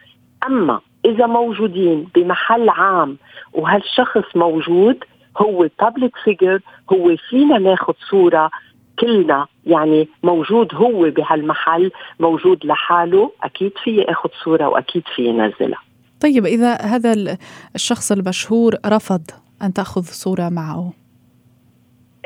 أما 0.47 0.81
إذا 1.05 1.27
موجودين 1.27 2.09
بمحل 2.15 2.69
عام 2.69 3.17
وهالشخص 3.53 4.37
موجود 4.37 5.05
هو 5.39 5.69
بابليك 5.81 6.17
فيجر 6.25 6.61
هو 6.93 7.17
فينا 7.31 7.59
ناخذ 7.59 7.93
صورة 8.11 8.51
كلنا 8.99 9.47
يعني 9.67 10.09
موجود 10.23 10.75
هو 10.75 11.11
بهالمحل 11.11 11.91
موجود 12.21 12.67
لحاله 12.67 13.33
أكيد 13.43 13.73
في 13.85 14.11
اخذ 14.11 14.29
صورة 14.45 14.69
وأكيد 14.69 15.03
في 15.17 15.33
نزلها 15.33 15.79
طيب 16.21 16.47
إذا 16.47 16.75
هذا 16.75 17.39
الشخص 17.75 18.13
المشهور 18.13 18.75
رفض 18.87 19.23
أن 19.63 19.73
تأخذ 19.73 20.03
صورة 20.03 20.49
معه. 20.49 20.93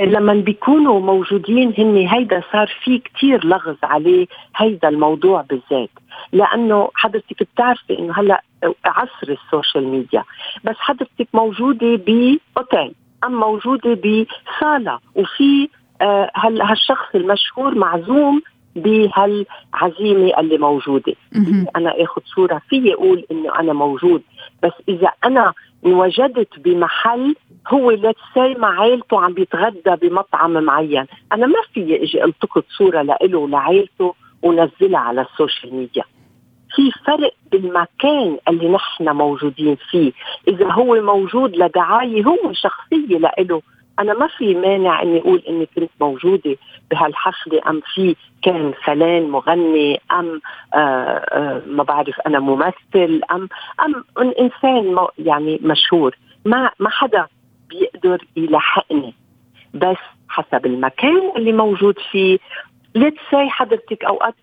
لما 0.01 0.35
بيكونوا 0.35 1.01
موجودين 1.01 1.75
هن 1.79 1.97
هيدا 1.97 2.43
صار 2.53 2.67
في 2.85 2.99
كتير 2.99 3.47
لغط 3.47 3.77
عليه 3.83 4.27
هيدا 4.57 4.89
الموضوع 4.89 5.43
بالذات. 5.43 5.91
لأنه 6.33 6.89
حضرتك 6.95 7.43
بتعرفي 7.43 7.99
إنه 7.99 8.15
هلأ 8.19 8.43
عصر 8.85 9.29
ال 9.29 9.37
social 9.37 9.89
media. 9.89 10.25
بس 10.65 10.77
حضرتك 10.79 11.29
موجودة 11.35 11.87
بأوتيل 11.97 12.95
أم 13.25 13.41
موجودة 13.41 13.95
بصالة. 13.95 14.99
وفي 15.15 15.69
آه 16.01 16.31
هالشخص 16.37 17.15
المشهور 17.15 17.75
معزوم 17.75 18.43
بهالعزيمة 18.77 20.41
اللي 20.41 20.59
موجودة. 20.59 21.15
أنا 21.77 22.03
آخذ 22.03 22.23
صورة 22.35 22.63
في 22.69 22.95
أقول 22.95 23.25
إنه 23.31 23.61
أنا 23.61 23.73
موجود 23.73 24.23
بس 24.67 24.73
إذا 24.89 25.13
أنا 25.25 25.53
انوجدت 25.87 26.59
بمحل 26.59 27.35
هو 27.69 27.91
let's 27.91 28.21
say 28.35 28.55
مع 28.55 28.81
عائلته 28.81 29.21
عم 29.21 29.33
بيتغدى 29.33 30.09
بمطعم 30.09 30.53
معين. 30.53 31.07
أنا 31.33 31.47
ما 31.47 31.59
في 31.75 32.03
إجي 32.03 32.25
ألتقط 32.25 32.65
صورة 32.69 33.03
لإله 33.03 33.39
ولعائلته 33.39 34.15
ونزلها 34.43 34.99
على 35.01 35.21
ال 35.21 35.28
social 35.28 35.75
media. 35.75 36.05
في 36.75 36.91
فرق 37.07 37.35
بالمكان 37.53 38.39
اللي 38.49 38.69
نحن 38.69 39.09
موجودين 39.09 39.77
فيه. 39.91 40.13
إذا 40.49 40.73
هو 40.73 40.95
موجود 41.03 41.57
لدعاية 41.57 42.25
هو 42.25 42.53
شخصية 42.53 43.19
لإله 43.19 43.63
أنا 43.99 44.15
ما 44.15 44.27
في 44.27 44.55
مانع 44.55 45.03
إني 45.03 45.21
أقول 45.21 45.43
إني 45.49 45.67
كنت 45.77 45.91
موجودة 46.01 46.57
بهالحفلة 46.91 47.61
أم 47.71 47.83
في 47.95 48.17
كان 48.43 48.73
فلان 48.85 49.31
مغني 49.31 50.01
أم 50.13 50.41
آآ 50.75 50.79
آه، 50.79 50.79
آآ 50.79 51.57
آه، 51.57 51.63
ما 51.67 51.83
بعرف 51.83 52.21
أنا 52.27 52.41
ممثل 52.41 53.21
أم 53.31 53.49
أم 53.81 54.05
إنسان 54.41 55.07
يعني 55.19 55.61
مشهور. 55.63 56.17
ما 56.45 56.71
ما 56.81 56.91
حدا 56.91 57.27
بيقدر 57.69 58.25
يلحقني. 58.37 59.15
بس 59.75 59.97
حسب 60.29 60.67
المكان 60.67 61.33
اللي 61.37 61.53
موجود 61.53 61.95
فيه. 62.11 62.39
let's 62.95 63.19
say 63.31 63.49
حضرتك 63.49 64.05
أوقات 64.05 64.35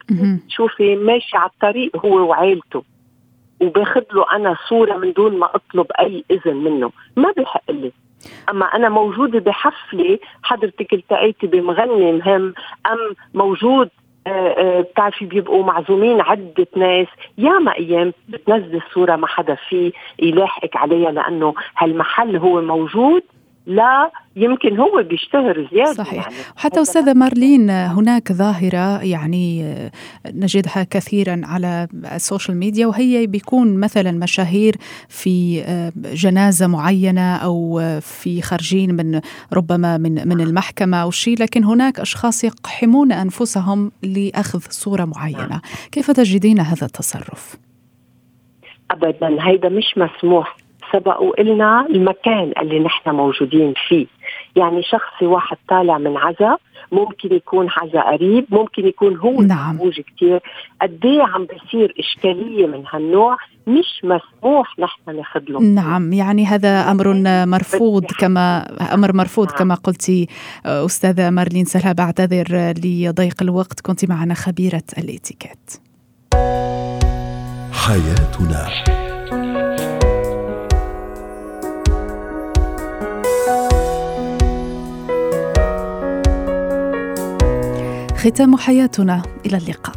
تشوفي 0.48 0.96
ماشي 0.96 1.38
على 1.38 1.50
الطريق 1.50 2.06
هو 2.06 2.30
وعائلته 2.30 2.84
وباخذ 3.62 4.04
له 4.14 4.26
أنا 4.32 4.56
صورة 4.70 4.98
من 4.98 5.14
دون 5.14 5.40
ما 5.40 5.50
أطلب 5.56 5.88
أي 6.00 6.24
إذن 6.32 6.56
منه. 6.56 6.92
ما 7.18 7.34
بحق 7.38 7.72
لي. 7.72 7.92
أما 8.50 8.66
أنا 8.66 8.90
موجودة 8.90 9.40
بحفلة 9.40 10.20
حضرتك 10.44 10.94
التقيتي 10.94 11.48
بمغني 11.48 12.12
مهم 12.12 12.54
أم 12.88 13.16
موجود 13.34 13.90
آه، 14.28 14.30
آه، 14.30 14.82
بتعرفي 14.82 15.26
بيبقوا 15.26 15.64
معزومين 15.64 16.22
عدة 16.22 16.68
ناس 16.76 17.08
ياما 17.38 17.76
أيام 17.76 18.14
بتنزل 18.30 18.82
صورة 18.94 19.16
ما 19.16 19.28
حدا 19.28 19.56
فيه 19.70 19.92
يلاحقك 20.20 20.76
عليها 20.78 21.12
لأنه 21.12 21.54
هالمحل 21.78 22.38
هو 22.38 22.62
موجود 22.62 23.24
لا 23.66 24.12
يمكن 24.36 24.78
هو 24.80 25.04
بيشتهر 25.04 25.68
زيادة 25.74 25.94
صحيح. 25.94 26.24
يعني. 26.24 26.36
حتى 26.56 26.82
أستاذة 26.82 27.14
مارلين 27.14 27.70
هناك 27.70 28.32
ظاهرة 28.32 29.04
يعني 29.04 29.76
نجدها 30.34 30.84
كثيرا 30.90 31.42
على 31.44 31.88
السوشيال 32.16 32.58
ميديا 32.58 32.88
وهي 32.88 33.28
بيكون 33.28 33.80
مثلا 33.80 34.12
مشاهير 34.12 34.76
في 35.10 35.64
جنازة 36.14 36.68
معينة 36.68 37.36
أو 37.36 37.82
في 38.02 38.42
خارجين 38.42 38.96
من 38.96 39.22
ربما 39.54 39.98
من 39.98 40.28
من 40.28 40.42
المحكمة 40.42 40.98
أو 40.98 41.12
شيء 41.12 41.42
لكن 41.42 41.64
هناك 41.64 42.00
أشخاص 42.00 42.44
يقحمون 42.44 43.12
أنفسهم 43.12 43.92
لأخذ 44.04 44.60
صورة 44.70 45.06
معينة. 45.06 45.48
نعم. 45.48 45.62
كيف 45.92 46.12
تجدين 46.12 46.60
هذا 46.60 46.86
التصرف؟ 46.86 47.56
ابدا 48.92 49.38
هيدا 49.48 49.70
مش 49.70 49.98
مسموح. 49.98 50.63
سبق 50.94 51.22
وقلنا 51.22 51.88
المكان 51.90 52.54
اللي 52.62 52.80
نحن 52.80 53.10
موجودين 53.10 53.74
فيه. 53.88 54.06
يعني 54.56 54.84
شخصي 54.84 55.26
واحد 55.26 55.58
طالع 55.70 55.98
من 55.98 56.18
عزا 56.18 56.58
ممكن 56.92 57.36
يكون 57.36 57.70
عزا 57.78 58.02
قريب 58.02 58.46
ممكن 58.50 58.88
يكون 58.88 59.18
هو 59.18 59.42
نعم. 59.42 59.76
موجود 59.76 60.06
كثير 60.16 60.40
قد 60.82 61.00
إيه 61.06 61.22
عم 61.22 61.46
بيصير 61.46 61.96
إشكالية 62.00 62.68
من 62.68 62.84
هالنوع 62.92 63.38
مش 63.68 64.02
مسموح 64.04 64.80
نحن 64.80 65.16
ناخذ 65.18 65.42
له. 65.50 65.60
نعم 65.60 66.14
يعني 66.14 66.46
هذا 66.46 66.92
أمر 66.92 67.14
مرفوض 67.46 68.06
كما 68.06 68.66
أمر 68.94 69.14
مرفوض 69.14 69.48
نعم. 69.48 69.58
كما 69.58 69.76
قلتي 69.76 70.28
أستاذة 70.66 71.30
مارلين 71.30 71.66
سلها 71.66 71.94
بعتذر 71.94 72.74
لضيق 72.86 73.42
الوقت 73.42 73.82
كنت 73.82 74.10
معنا 74.10 74.34
خبيرة 74.34 74.84
الإتيكيت. 74.98 75.72
حياتنا. 77.74 79.13
ختام 88.24 88.58
حياتنا. 88.58 89.22
إلى 89.46 89.58
اللقاء. 89.58 89.96